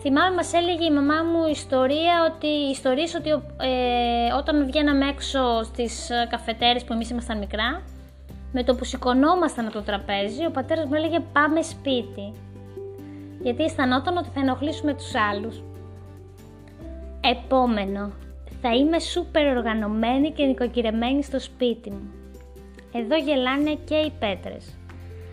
Θυμάμαι 0.00 0.34
μας 0.34 0.52
έλεγε 0.52 0.84
η 0.84 0.90
μαμά 0.90 1.22
μου 1.22 1.46
ιστορία 1.50 2.14
ότι, 2.34 2.46
ιστορίες 2.46 3.14
ότι 3.14 3.30
ε, 3.30 4.32
όταν 4.36 4.66
βγαίναμε 4.66 5.08
έξω 5.08 5.62
στις 5.62 6.10
καφετέρες 6.28 6.84
που 6.84 6.92
εμείς 6.92 7.10
ήμασταν 7.10 7.38
μικρά, 7.38 7.82
με 8.52 8.62
το 8.62 8.74
που 8.74 8.84
σηκωνόμασταν 8.84 9.64
από 9.64 9.74
το 9.74 9.82
τραπέζι, 9.82 10.46
ο 10.46 10.50
πατέρας 10.50 10.84
μου 10.84 10.94
έλεγε 10.94 11.20
πάμε 11.32 11.62
σπίτι. 11.62 12.32
γιατί 13.42 13.62
αισθανόταν 13.62 14.16
ότι 14.16 14.28
θα 14.34 14.40
ενοχλήσουμε 14.40 14.94
τους 14.94 15.14
άλλους. 15.14 15.62
Επόμενο, 17.30 18.12
θα 18.60 18.74
είμαι 18.74 18.98
σούπερ 18.98 19.56
οργανωμένη 19.56 20.30
και 20.30 20.44
νοικοκυρεμένη 20.44 21.22
στο 21.22 21.40
σπίτι 21.40 21.90
μου. 21.90 22.10
Εδώ 22.92 23.16
γελάνε 23.16 23.78
και 23.84 23.94
οι 23.94 24.12
πέτρες. 24.18 24.78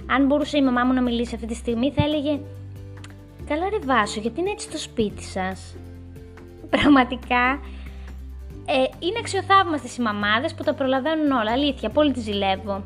Αν 0.05 0.25
μπορούσε 0.25 0.57
η 0.57 0.61
μαμά 0.61 0.83
μου 0.83 0.93
να 0.93 1.01
μιλήσει 1.01 1.35
αυτή 1.35 1.47
τη 1.47 1.53
στιγμή 1.53 1.91
θα 1.91 2.03
έλεγε 2.03 2.39
«Καλά 3.47 3.69
ρε 3.69 3.79
Βάσο, 3.85 4.19
γιατί 4.19 4.39
είναι 4.39 4.49
έτσι 4.49 4.67
στο 4.67 4.77
σπίτι 4.77 5.23
σας» 5.23 5.75
πραγματικά 6.69 7.59
ε, 8.65 8.73
είναι 8.99 9.19
αξιοθαύμαστες 9.19 9.97
οι 9.97 10.01
μαμάδες 10.01 10.53
που 10.53 10.63
τα 10.63 10.73
προλαβαίνουν 10.73 11.31
όλα. 11.31 11.51
Αλήθεια, 11.51 11.89
πολύ 11.89 12.11
τις 12.11 12.23
ζηλεύω. 12.23 12.83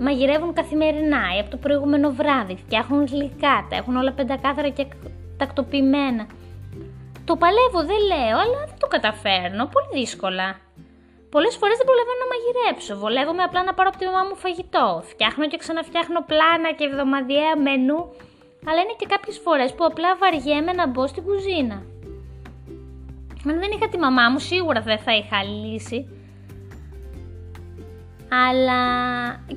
Μαγειρεύουν 0.00 0.52
καθημερινά 0.52 1.22
ή 1.36 1.38
από 1.40 1.50
το 1.50 1.56
προηγούμενο 1.56 2.10
βράδυ, 2.10 2.56
φτιάχνουν 2.56 3.04
γλυκά, 3.04 3.66
τα 3.70 3.76
έχουν 3.76 3.96
όλα 3.96 4.12
πεντακάθαρα 4.12 4.68
και 4.68 4.86
τακτοποιημένα. 5.36 6.26
Το 7.32 7.38
παλεύω, 7.44 7.80
δεν 7.92 8.02
λέω, 8.12 8.36
αλλά 8.44 8.58
δεν 8.70 8.78
το 8.82 8.88
καταφέρνω, 8.94 9.62
πολύ 9.74 9.90
δύσκολα. 10.00 10.48
Πολλές 11.34 11.54
φορές 11.60 11.76
δεν 11.78 11.86
προλαβαίνω 11.88 12.20
να 12.22 12.28
μαγειρέψω. 12.32 12.92
Βολεύομαι 13.02 13.42
απλά 13.48 13.60
να 13.68 13.72
πάρω 13.76 13.88
από 13.92 13.98
τη 14.00 14.04
μαμά 14.08 14.22
μου 14.28 14.36
φαγητό. 14.44 14.88
Φτιάχνω 15.10 15.44
και 15.50 15.58
ξαναφτιάχνω 15.62 16.20
πλάνα 16.30 16.70
και 16.76 16.84
εβδομαδιαία 16.88 17.54
μενού. 17.66 18.00
Αλλά 18.68 18.80
είναι 18.82 18.96
και 19.00 19.06
κάποιες 19.12 19.38
φορές 19.44 19.70
που 19.74 19.84
απλά 19.90 20.10
βαριέμαι 20.22 20.72
να 20.80 20.84
μπω 20.90 21.02
στην 21.12 21.22
κουζίνα. 21.28 21.78
Αν 23.48 23.56
δεν 23.62 23.70
είχα 23.74 23.86
τη 23.92 23.98
μαμά 24.04 24.24
μου, 24.32 24.40
σίγουρα 24.50 24.80
δεν 24.80 24.98
θα 25.04 25.12
είχα 25.18 25.34
άλλη 25.42 25.56
λύση. 25.70 25.98
Αλλά 28.46 28.80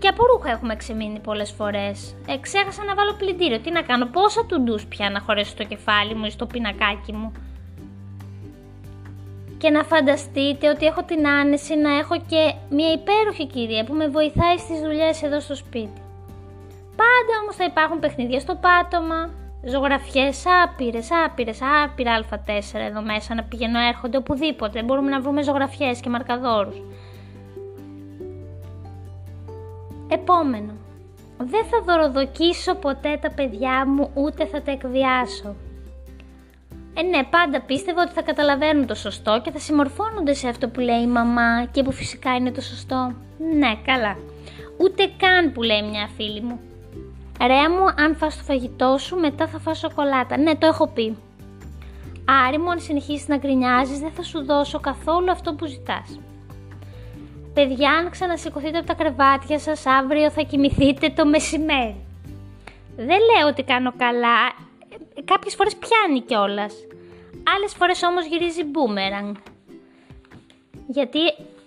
και 0.02 0.08
από 0.14 0.22
ρούχα 0.30 0.50
έχουμε 0.56 0.76
ξεμείνει 0.76 1.20
πολλές 1.20 1.52
φορές. 1.58 2.16
Ε, 2.32 2.38
ξέχασα 2.46 2.84
να 2.84 2.94
βάλω 2.96 3.14
πλυντήριο. 3.22 3.60
Τι 3.60 3.72
να 3.72 3.82
κάνω, 3.90 4.06
πόσα 4.06 4.46
του 4.46 4.62
ντους 4.62 4.86
πια 4.86 5.10
να 5.10 5.20
χωρέσω 5.26 5.52
στο 5.58 5.64
κεφάλι 5.64 6.14
μου 6.16 6.26
ή 6.26 6.30
στο 6.30 6.46
πινακάκι 6.46 7.14
μου; 7.14 7.32
Και 9.66 9.72
να 9.72 9.84
φανταστείτε 9.84 10.70
ότι 10.70 10.86
έχω 10.86 11.04
την 11.04 11.28
άνεση 11.28 11.76
να 11.76 11.98
έχω 11.98 12.16
και 12.16 12.54
μια 12.70 12.92
υπέροχη 12.92 13.48
κυρία 13.48 13.84
που 13.84 13.94
με 13.94 14.08
βοηθάει 14.08 14.58
στις 14.58 14.80
δουλειές 14.80 15.24
εδώ 15.24 15.40
στο 15.40 15.56
σπίτι. 15.56 16.02
Πάντα 16.96 17.34
όμως 17.42 17.56
θα 17.56 17.64
υπάρχουν 17.64 18.00
παιχνίδια 18.00 18.40
στο 18.40 18.56
πάτωμα, 18.56 19.34
ζωγραφιές 19.64 20.44
άπειρες, 20.64 21.10
άπειρες, 21.26 21.60
άπειρα 21.84 22.26
α4 22.30 22.80
εδώ 22.90 23.02
μέσα 23.02 23.36
να 23.36 23.44
πηγαίνω 23.44 23.80
έρχονται 23.80 24.18
οπουδήποτε. 24.18 24.84
Μπορούμε 24.84 25.10
να 25.10 25.22
βρούμε 25.22 25.44
ζωγραφιές 25.44 26.00
και 26.00 26.10
μαρκαδόρους. 26.10 26.82
Επόμενο. 30.08 30.74
Δεν 31.38 31.66
θα 31.66 31.82
δωροδοκίσω 31.86 32.76
ποτέ 32.76 33.20
τα 33.22 33.32
παιδιά 33.32 33.88
μου 33.88 34.12
ούτε 34.14 34.46
θα 34.46 34.62
τα 34.62 34.72
εκβιάσω. 34.72 35.56
Ε 36.98 37.02
ναι, 37.02 37.24
πάντα 37.24 37.62
πίστευα 37.62 38.02
ότι 38.02 38.14
θα 38.14 38.22
καταλαβαίνουν 38.22 38.86
το 38.88 38.96
σωστό 38.96 39.42
και 39.44 39.52
θα 39.52 39.60
συμμορφώνονται 39.60 40.34
σε 40.34 40.48
αυτό 40.48 40.68
που 40.68 40.80
λέει 40.80 41.02
η 41.02 41.08
μαμά 41.08 41.66
και 41.72 41.84
που 41.84 41.92
φυσικά 41.92 42.36
είναι 42.36 42.52
το 42.52 42.62
σωστό. 42.62 43.14
Ναι, 43.58 43.76
καλά. 43.86 44.18
Ούτε 44.78 45.12
καν 45.18 45.52
που 45.52 45.62
λέει 45.62 45.82
μια 45.82 46.10
φίλη 46.16 46.42
μου. 46.42 46.60
Ρε 47.40 47.70
μου, 47.70 48.04
αν 48.04 48.16
φας 48.16 48.38
το 48.38 48.44
φαγητό 48.44 48.98
σου, 48.98 49.20
μετά 49.20 49.48
θα 49.48 49.60
φας 49.60 49.78
σοκολάτα. 49.78 50.38
Ναι, 50.38 50.56
το 50.56 50.66
έχω 50.66 50.88
πει. 50.88 51.18
Άρη 52.48 52.58
μου, 52.58 52.70
αν 52.70 52.80
συνεχίσεις 52.80 53.28
να 53.28 53.38
γκρινιάζεις, 53.38 54.00
δεν 54.00 54.12
θα 54.12 54.24
σου 54.24 54.46
δώσω 54.46 54.80
καθόλου 54.80 55.32
αυτό 55.32 55.54
που 55.54 55.66
ζητάς. 55.66 56.20
Παιδιά, 57.54 57.92
αν 57.92 58.10
ξανασηκωθείτε 58.10 58.78
από 58.78 58.88
τα 58.88 58.94
κρεβάτια 58.94 59.60
σας, 59.60 59.86
αύριο 59.86 60.32
θα 60.32 60.42
κοιμηθείτε 60.42 61.10
το 61.10 61.26
μεσημέρι. 61.26 61.96
Δεν 62.96 63.08
λέω 63.08 63.48
ότι 63.48 63.64
κάνω 63.64 63.94
καλά, 63.98 64.65
κάποιες 65.26 65.56
φορές 65.56 65.76
πιάνει 65.76 66.22
κιόλας. 66.22 66.74
Άλλες 67.56 67.74
φορές 67.74 68.04
όμως 68.04 68.26
γυρίζει 68.26 68.64
μπούμερανγκ. 68.64 69.36
Γιατί 70.88 71.20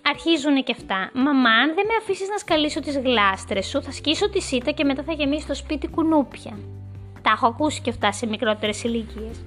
αρχίζουν 0.09 0.63
και 0.63 0.75
αυτά. 0.77 1.11
Μαμά, 1.13 1.49
αν 1.49 1.73
δεν 1.75 1.85
με 1.85 1.93
αφήσεις 1.99 2.29
να 2.29 2.37
σκαλίσω 2.37 2.79
τις 2.79 2.97
γλάστρες 2.97 3.65
σου, 3.65 3.81
θα 3.81 3.91
σκίσω 3.91 4.29
τη 4.29 4.41
σίτα 4.41 4.71
και 4.71 4.83
μετά 4.83 5.03
θα 5.03 5.13
γεμίσει 5.13 5.47
το 5.47 5.53
σπίτι 5.53 5.87
κουνούπια. 5.87 6.57
Τα 7.21 7.31
έχω 7.35 7.47
ακούσει 7.47 7.81
και 7.81 7.89
αυτά 7.89 8.11
σε 8.11 8.27
μικρότερες 8.27 8.83
ηλικίες. 8.83 9.43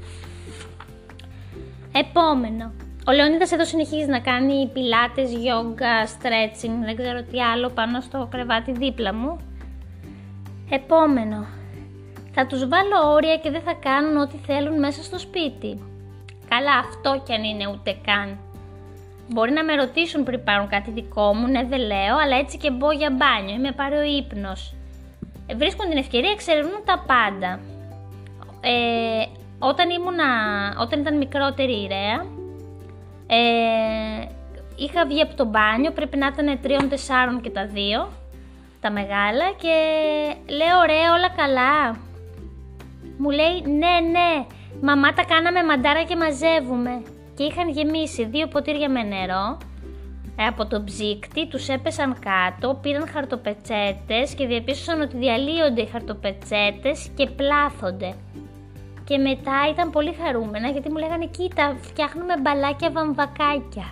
Επόμενο. 1.93 2.73
Ο 3.07 3.13
Λεωνίδας 3.13 3.53
εδώ 3.53 3.65
συνεχίζει 3.65 4.09
να 4.09 4.21
κάνει 4.21 4.71
πιλάτες, 4.73 5.33
γιόγκα, 5.33 6.07
stretching, 6.07 6.85
δεν 6.85 6.97
ξέρω 6.97 7.23
τι 7.23 7.43
άλλο 7.43 7.69
πάνω 7.69 8.01
στο 8.01 8.29
κρεβάτι 8.31 8.73
δίπλα 8.73 9.15
μου. 9.15 9.37
Επόμενο. 10.71 11.47
Θα 12.35 12.47
τους 12.47 12.69
βάλω 12.69 13.13
όρια 13.13 13.37
και 13.37 13.51
δεν 13.51 13.61
θα 13.63 13.75
κάνουν 13.75 14.17
ό,τι 14.17 14.37
θέλουν 14.37 14.79
μέσα 14.79 15.03
στο 15.03 15.19
σπίτι. 15.19 15.83
Καλά 16.49 16.73
αυτό 16.79 17.23
κι 17.25 17.33
αν 17.33 17.43
είναι 17.45 17.67
ούτε 17.67 17.97
καν. 18.07 18.39
Μπορεί 19.29 19.53
να 19.53 19.65
με 19.65 19.75
ρωτήσουν 19.75 20.25
πριν 20.25 20.45
πάρουν 20.45 20.69
κάτι 20.69 20.91
δικό 20.91 21.35
μου, 21.35 21.47
ναι 21.47 21.65
δεν 21.65 21.81
λέω, 21.81 22.17
αλλά 22.23 22.37
έτσι 22.37 22.59
και 22.59 22.71
μπω 22.71 22.93
για 22.93 23.11
μπάνιο 23.11 23.55
ή 23.55 23.59
με 23.59 23.73
πάρει 23.73 23.95
ο 23.95 24.03
ύπνος. 24.03 24.75
Ε, 25.47 25.55
βρίσκουν 25.55 25.89
την 25.89 25.99
ευκαιρία, 25.99 26.31
εξερευνούν 26.31 26.83
τα 26.85 27.05
πάντα. 27.07 27.61
Ε, 28.61 29.25
όταν, 29.59 29.91
ήμουνα, 29.91 30.25
όταν 30.81 31.01
ήταν 31.01 31.17
μικρότερη 31.17 31.73
η 31.73 31.87
Ρέα, 31.87 32.25
ε, 33.27 34.29
είχα 34.77 35.07
βγει 35.07 35.21
από 35.21 35.35
το 35.35 35.45
μπάνιο, 35.45 35.91
πρέπει 35.91 36.17
να 36.17 36.27
ήταν 36.27 36.61
τριών 36.63 36.89
τεσσάρων 36.89 37.41
και 37.41 37.51
τα 37.51 37.67
δύο, 37.67 38.13
τα 38.81 38.91
μεγάλα 38.91 39.53
και 39.57 39.75
λέω 40.55 40.79
ωραία 40.79 41.13
όλα 41.13 41.31
καλά. 41.37 42.11
Μου 43.19 43.31
λέει 43.31 43.63
ναι 43.63 44.09
ναι, 44.11 44.47
μαμά 44.81 45.13
τα 45.13 45.25
κάναμε 45.25 45.65
μαντάρα 45.65 46.03
και 46.05 46.17
μαζεύουμε 46.17 47.03
και 47.35 47.45
είχαν 47.45 47.69
γεμίσει 47.69 48.25
δύο 48.25 48.47
ποτήρια 48.47 48.91
με 48.91 49.03
νερό 49.03 49.59
ε, 50.37 50.45
από 50.47 50.67
το 50.67 50.83
ψύκτη, 50.85 51.47
τους 51.47 51.69
έπεσαν 51.69 52.19
κάτω, 52.19 52.79
πήραν 52.83 53.09
χαρτοπετσέτες 53.09 54.35
και 54.35 54.47
διαπίστωσαν 54.47 55.01
ότι 55.01 55.17
διαλύονται 55.17 55.83
οι 55.83 55.87
χαρτοπετσέτες 55.87 57.11
και 57.17 57.27
πλάθονται. 57.27 58.15
Και 59.05 59.19
μετά 59.19 59.59
ήταν 59.71 59.91
πολύ 59.91 60.13
χαρούμενα 60.23 60.69
γιατί 60.69 60.91
μου 60.91 60.97
λέγανε 60.97 61.27
κοίτα 61.27 61.77
φτιάχνουμε 61.81 62.35
μπαλάκια 62.41 62.91
βαμβακάκια. 62.91 63.87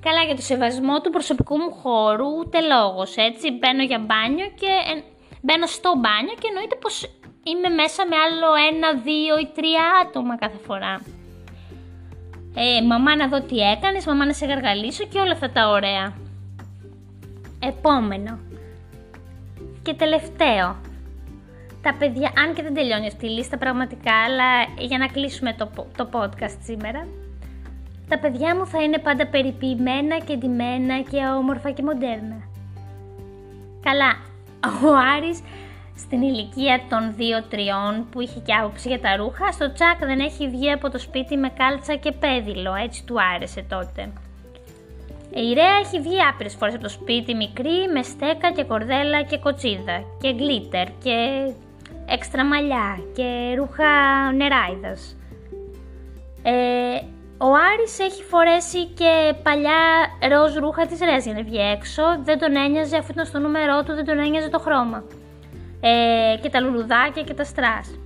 Καλά 0.00 0.22
για 0.26 0.36
το 0.36 0.42
σεβασμό 0.42 1.00
του 1.00 1.10
προσωπικού 1.10 1.56
μου 1.56 1.70
χώρου 1.72 2.26
ούτε 2.38 2.58
λόγος 2.60 3.16
έτσι 3.16 3.50
μπαίνω 3.50 3.82
για 3.82 3.98
μπάνιο 3.98 4.46
και 4.60 5.02
μπαίνω 5.42 5.66
στο 5.66 5.90
μπάνιο 6.00 6.34
και 6.40 6.48
εννοείται 6.48 6.76
πως 6.80 7.10
είμαι 7.48 7.68
μέσα 7.68 8.06
με 8.06 8.16
άλλο 8.16 8.50
ένα, 8.70 8.88
δύο 9.02 9.38
ή 9.38 9.46
τρία 9.54 9.84
άτομα 10.02 10.36
κάθε 10.36 10.58
φορά 10.66 11.00
ε, 12.60 12.82
μαμά 12.82 13.16
να 13.16 13.28
δω 13.28 13.40
τι 13.40 13.56
έκανες, 13.58 14.06
μαμά 14.06 14.26
να 14.26 14.32
σε 14.32 14.46
γαργαλίσω 14.46 15.04
και 15.04 15.18
όλα 15.18 15.32
αυτά 15.32 15.50
τα 15.50 15.68
ωραία. 15.68 16.12
Επόμενο. 17.62 18.38
Και 19.82 19.94
τελευταίο. 19.94 20.76
Τα 21.82 21.94
παιδιά, 21.98 22.32
αν 22.36 22.54
και 22.54 22.62
δεν 22.62 22.74
τελειώνει 22.74 23.06
αυτή 23.06 23.26
η 23.26 23.28
λίστα 23.28 23.58
πραγματικά, 23.58 24.12
αλλά 24.24 24.44
για 24.78 24.98
να 24.98 25.06
κλείσουμε 25.06 25.54
το, 25.58 25.70
το 25.96 26.08
podcast 26.12 26.56
σήμερα, 26.62 27.06
τα 28.08 28.18
παιδιά 28.18 28.56
μου 28.56 28.66
θα 28.66 28.82
είναι 28.82 28.98
πάντα 28.98 29.26
περιποιημένα 29.26 30.18
και 30.18 30.36
ντυμένα 30.36 31.00
και 31.00 31.18
όμορφα 31.38 31.70
και 31.70 31.82
μοντέρνα. 31.82 32.48
Καλά, 33.82 34.16
ο 34.84 34.94
Άρης 35.16 35.40
στην 35.98 36.22
ηλικία 36.22 36.80
των 36.88 37.14
2-3 38.00 38.04
που 38.10 38.20
είχε 38.20 38.40
και 38.40 38.54
άποψη 38.54 38.88
για 38.88 39.00
τα 39.00 39.16
ρούχα, 39.16 39.52
στο 39.52 39.72
τσάκ 39.72 39.98
δεν 39.98 40.20
έχει 40.20 40.48
βγει 40.48 40.70
από 40.70 40.90
το 40.90 40.98
σπίτι 40.98 41.36
με 41.36 41.48
κάλτσα 41.48 41.94
και 41.94 42.12
πέδιλο, 42.12 42.74
έτσι 42.74 43.04
του 43.04 43.16
άρεσε 43.34 43.64
τότε. 43.68 44.12
Η 45.34 45.52
Ρέα 45.54 45.76
έχει 45.84 46.00
βγει 46.00 46.16
άπειρες 46.30 46.54
φορές 46.54 46.74
από 46.74 46.82
το 46.82 46.88
σπίτι 46.88 47.34
μικρή 47.34 47.78
με 47.94 48.02
στέκα 48.02 48.52
και 48.52 48.64
κορδέλα 48.64 49.22
και 49.22 49.38
κοτσίδα 49.38 50.04
και 50.20 50.32
γκλίτερ 50.32 50.86
και 51.02 51.16
έξτρα 52.06 52.44
μαλλιά 52.44 52.98
και 53.14 53.54
ρούχα 53.56 53.90
νεράιδας. 54.32 55.16
Ε, 56.42 56.52
ο 57.38 57.48
Άρης 57.72 57.98
έχει 57.98 58.22
φορέσει 58.22 58.86
και 58.86 59.34
παλιά 59.42 59.80
ροζ 60.30 60.56
ρούχα 60.56 60.86
της 60.86 61.00
Ρέας 61.00 61.24
για 61.24 61.34
να 61.34 61.42
βγει 61.42 61.58
έξω, 61.58 62.02
δεν 62.22 62.38
τον 62.38 62.56
ένοιαζε 62.56 62.96
αφού 62.96 63.10
ήταν 63.10 63.26
στο 63.26 63.38
νούμερό 63.38 63.82
του, 63.82 63.94
δεν 63.94 64.04
τον 64.04 64.18
ένοιαζε 64.18 64.48
το 64.48 64.58
χρώμα 64.58 65.04
ε, 65.80 66.36
και 66.42 66.50
τα 66.50 66.60
λουλουδάκια 66.60 67.22
και 67.22 67.34
τα 67.34 67.44
στρας. 67.44 67.98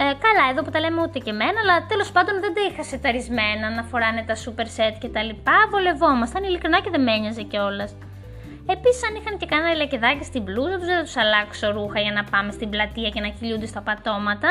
καλά, 0.00 0.44
εδώ 0.50 0.62
που 0.62 0.70
τα 0.70 0.80
λέμε 0.80 1.02
ούτε 1.02 1.18
και 1.18 1.30
εμένα, 1.30 1.58
αλλά 1.62 1.86
τέλος 1.86 2.12
πάντων 2.12 2.40
δεν 2.40 2.54
τα 2.54 2.60
είχα 2.68 2.82
σεταρισμένα 2.82 3.70
να 3.76 3.82
φοράνε 3.82 4.22
τα 4.26 4.34
super 4.44 4.68
set 4.76 4.94
και 5.00 5.08
τα 5.08 5.22
λοιπά. 5.22 5.56
Βολευόμασταν, 5.70 6.44
ειλικρινά 6.44 6.80
και 6.80 6.90
δεν 6.90 7.02
με 7.02 7.12
ένοιαζε 7.12 7.42
κιόλας. 7.42 7.96
Επίσης, 8.74 9.04
αν 9.08 9.14
είχαν 9.14 9.38
και 9.38 9.46
κανένα 9.46 9.74
λεκεδάκι 9.74 10.24
στην 10.24 10.42
μπλούζα 10.42 10.76
τους, 10.78 10.86
δεν 10.86 10.96
θα 10.96 11.02
τους 11.02 11.16
αλλάξω 11.16 11.70
ρούχα 11.70 12.00
για 12.00 12.12
να 12.12 12.24
πάμε 12.24 12.50
στην 12.52 12.68
πλατεία 12.70 13.08
και 13.08 13.20
να 13.20 13.28
κυλιούνται 13.28 13.66
στα 13.66 13.80
πατώματα. 13.80 14.50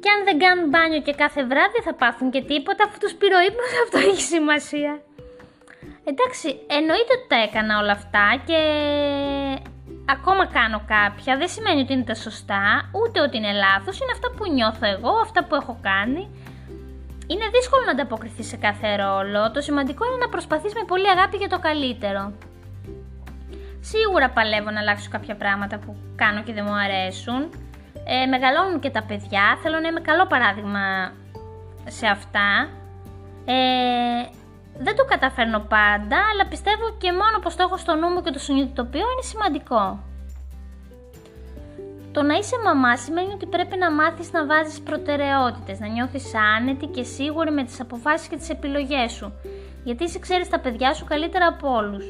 Και 0.00 0.08
αν 0.14 0.24
δεν 0.24 0.38
κάνουν 0.38 0.68
μπάνιο 0.68 1.00
και 1.00 1.14
κάθε 1.14 1.44
βράδυ 1.44 1.80
θα 1.84 1.94
πάθουν 1.94 2.30
και 2.30 2.42
τίποτα, 2.42 2.84
αφού 2.84 2.98
τους 2.98 3.14
πήρε 3.14 3.34
ο 3.34 3.42
ύπνος, 3.48 3.72
αυτό 3.84 3.98
έχει 3.98 4.22
σημασία. 4.22 4.92
Εντάξει, 6.10 6.48
εννοείται 6.66 7.12
ότι 7.16 7.26
τα 7.28 7.38
έκανα 7.46 7.78
όλα 7.78 7.92
αυτά 7.92 8.26
και 8.46 8.58
ακόμα 10.14 10.46
κάνω 10.46 10.80
κάποια 10.86 11.36
δεν 11.36 11.48
σημαίνει 11.48 11.80
ότι 11.80 11.92
είναι 11.92 12.04
τα 12.12 12.14
σωστά, 12.14 12.90
ούτε 13.00 13.20
ότι 13.20 13.36
είναι 13.36 13.52
λάθος, 13.52 14.00
είναι 14.00 14.12
αυτά 14.12 14.28
που 14.36 14.52
νιώθω 14.52 14.86
εγώ, 14.86 15.12
αυτά 15.26 15.44
που 15.44 15.54
έχω 15.54 15.78
κάνει. 15.82 16.22
Είναι 17.26 17.48
δύσκολο 17.56 17.84
να 17.84 17.90
ανταποκριθείς 17.90 18.46
σε 18.46 18.56
κάθε 18.56 18.96
ρόλο, 18.96 19.50
το 19.50 19.60
σημαντικό 19.60 20.06
είναι 20.06 20.24
να 20.24 20.28
προσπαθείς 20.28 20.74
με 20.74 20.84
πολύ 20.86 21.08
αγάπη 21.10 21.36
για 21.36 21.48
το 21.48 21.58
καλύτερο. 21.58 22.32
Σίγουρα 23.80 24.30
παλεύω 24.30 24.70
να 24.70 24.80
αλλάξω 24.80 25.08
κάποια 25.10 25.36
πράγματα 25.36 25.78
που 25.78 25.96
κάνω 26.16 26.42
και 26.42 26.52
δεν 26.52 26.64
μου 26.68 26.74
αρέσουν. 26.74 27.40
Ε, 28.04 28.26
μεγαλώνουν 28.26 28.80
και 28.80 28.90
τα 28.90 29.02
παιδιά, 29.02 29.58
θέλω 29.62 29.78
να 29.80 29.88
είμαι 29.88 30.00
καλό 30.00 30.26
παράδειγμα 30.26 31.12
σε 31.86 32.06
αυτά. 32.06 32.68
Ε, 33.44 33.54
δεν 34.78 34.96
το 34.96 35.04
καταφέρνω 35.04 35.58
πάντα, 35.58 36.18
αλλά 36.32 36.46
πιστεύω 36.48 36.96
και 36.98 37.12
μόνο 37.12 37.38
πως 37.42 37.56
το 37.56 37.62
έχω 37.62 37.76
στο 37.76 37.94
νου 37.94 38.08
μου 38.08 38.22
και 38.22 38.30
το 38.30 38.38
συνειδητοποιώ 38.38 39.06
είναι 39.12 39.22
σημαντικό. 39.22 40.04
Το 42.12 42.22
να 42.22 42.34
είσαι 42.34 42.56
μαμά 42.64 42.96
σημαίνει 42.96 43.32
ότι 43.32 43.46
πρέπει 43.46 43.76
να 43.76 43.90
μάθεις 43.90 44.32
να 44.32 44.46
βάζεις 44.46 44.80
προτεραιότητες, 44.80 45.78
να 45.78 45.86
νιώθεις 45.86 46.34
άνετη 46.56 46.86
και 46.86 47.02
σίγουρη 47.02 47.50
με 47.50 47.64
τις 47.64 47.80
αποφάσεις 47.80 48.28
και 48.28 48.36
τις 48.36 48.50
επιλογές 48.50 49.12
σου, 49.12 49.32
γιατί 49.84 50.04
εσύ 50.04 50.18
ξέρεις 50.18 50.48
τα 50.48 50.60
παιδιά 50.60 50.94
σου 50.94 51.04
καλύτερα 51.04 51.46
από 51.46 51.74
όλους. 51.74 52.04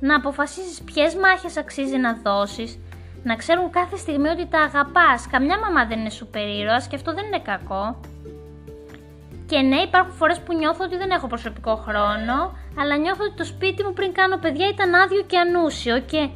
Να 0.00 0.16
αποφασίσεις 0.16 0.82
ποιες 0.82 1.14
μάχες 1.14 1.56
αξίζει 1.56 1.96
να 1.96 2.18
δώσεις, 2.22 2.78
να 3.22 3.36
ξέρουν 3.36 3.70
κάθε 3.70 3.96
στιγμή 3.96 4.28
ότι 4.28 4.46
τα 4.46 4.60
αγαπάς, 4.60 5.26
καμιά 5.30 5.58
μαμά 5.58 5.86
δεν 5.86 5.98
είναι 5.98 6.10
σούπερ 6.10 6.48
ήρωας 6.48 6.86
και 6.88 6.96
αυτό 6.96 7.14
δεν 7.14 7.24
είναι 7.26 7.40
κακό. 7.40 8.00
Και 9.48 9.58
ναι, 9.58 9.80
υπάρχουν 9.80 10.14
φορές 10.14 10.40
που 10.40 10.54
νιώθω 10.54 10.84
ότι 10.84 10.96
δεν 10.96 11.10
έχω 11.10 11.26
προσωπικό 11.26 11.76
χρόνο, 11.76 12.36
αλλά 12.80 12.96
νιώθω 12.96 13.24
ότι 13.24 13.36
το 13.36 13.44
σπίτι 13.44 13.84
μου 13.84 13.92
πριν 13.92 14.12
κάνω 14.12 14.36
παιδιά 14.36 14.68
ήταν 14.68 14.94
άδειο 14.94 15.22
και 15.22 15.38
ανούσιο 15.38 15.98
και, 16.00 16.28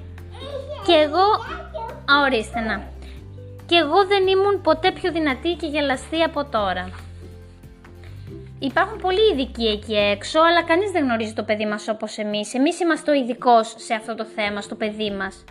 και 0.86 0.92
εγώ. 0.92 1.26
Α, 2.12 2.14
ορίστε 2.26 2.60
να. 2.60 2.82
Και 3.66 3.76
εγώ 3.76 4.06
δεν 4.06 4.26
ήμουν 4.26 4.60
ποτέ 4.62 4.92
πιο 4.92 5.12
δυνατή 5.12 5.52
και 5.54 5.66
γελαστή 5.66 6.22
από 6.22 6.44
τώρα. 6.44 6.90
Υπάρχουν 8.58 8.98
πολλοί 8.98 9.32
ειδικοί 9.32 9.66
εκεί 9.66 9.94
έξω, 9.94 10.40
αλλά 10.40 10.62
κανείς 10.62 10.90
δεν 10.90 11.04
γνωρίζει 11.04 11.32
το 11.32 11.42
παιδί 11.42 11.66
μας 11.66 11.88
όπως 11.88 12.18
εμείς. 12.18 12.54
Εμείς 12.54 12.80
είμαστε 12.80 13.10
ο 13.10 13.14
ειδικός 13.14 13.74
σε 13.76 13.94
αυτό 13.94 14.14
το 14.14 14.24
θέμα, 14.24 14.60
στο 14.60 14.74
παιδί 14.74 15.10
μας. 15.10 15.44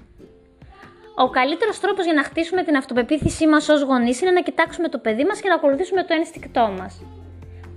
Ο 1.16 1.30
καλύτερος 1.30 1.80
τρόπος 1.80 2.06
για 2.06 2.14
να 2.14 2.24
χτίσουμε 2.24 2.64
την 2.64 2.76
αυτοπεποίθησή 2.76 3.48
μας 3.48 3.70
ως 3.70 3.82
γονείς 3.82 4.22
είναι 4.22 4.32
να 4.32 4.42
κοιτάξουμε 4.42 4.88
το 4.88 4.98
παιδί 4.98 5.24
μας 5.24 5.42
και 5.42 5.48
να 5.48 5.56
ακολουθήσουμε 5.56 6.04
το 6.04 6.14
ένστικτό 6.14 6.74
μας 6.80 7.02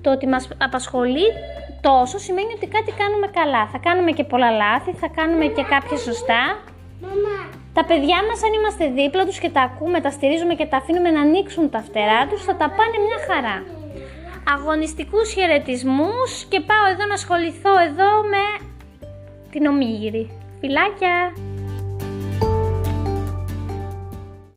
το 0.04 0.10
ότι 0.10 0.26
μας 0.26 0.48
απασχολεί 0.58 1.26
τόσο 1.80 2.18
σημαίνει 2.18 2.52
ότι 2.56 2.66
κάτι 2.66 2.92
κάνουμε 3.00 3.26
καλά. 3.38 3.62
Θα 3.72 3.78
κάνουμε 3.78 4.10
και 4.10 4.24
πολλά 4.24 4.50
λάθη, 4.50 4.92
θα 4.92 5.08
κάνουμε 5.18 5.46
και 5.56 5.62
κάποια 5.62 5.96
σωστά. 5.96 6.42
Μαμά. 7.02 7.38
Τα 7.76 7.84
παιδιά 7.84 8.18
μας 8.28 8.38
αν 8.46 8.52
είμαστε 8.58 8.84
δίπλα 8.98 9.24
τους 9.26 9.38
και 9.38 9.50
τα 9.50 9.62
ακούμε, 9.62 10.00
τα 10.00 10.10
στηρίζουμε 10.10 10.54
και 10.54 10.66
τα 10.66 10.76
αφήνουμε 10.76 11.10
να 11.10 11.20
ανοίξουν 11.20 11.70
τα 11.70 11.80
φτερά 11.86 12.26
τους, 12.26 12.44
θα 12.44 12.54
τα 12.56 12.66
πάνε 12.76 12.96
μια 13.06 13.18
χαρά. 13.28 13.56
Αγωνιστικούς 14.54 15.32
χαιρετισμούς 15.32 16.44
και 16.48 16.60
πάω 16.60 16.84
εδώ 16.92 17.04
να 17.06 17.14
ασχοληθώ 17.14 17.72
εδώ 17.88 18.10
με 18.32 18.44
την 19.50 19.66
ομίγυρη. 19.66 20.24
Φιλάκια! 20.60 21.32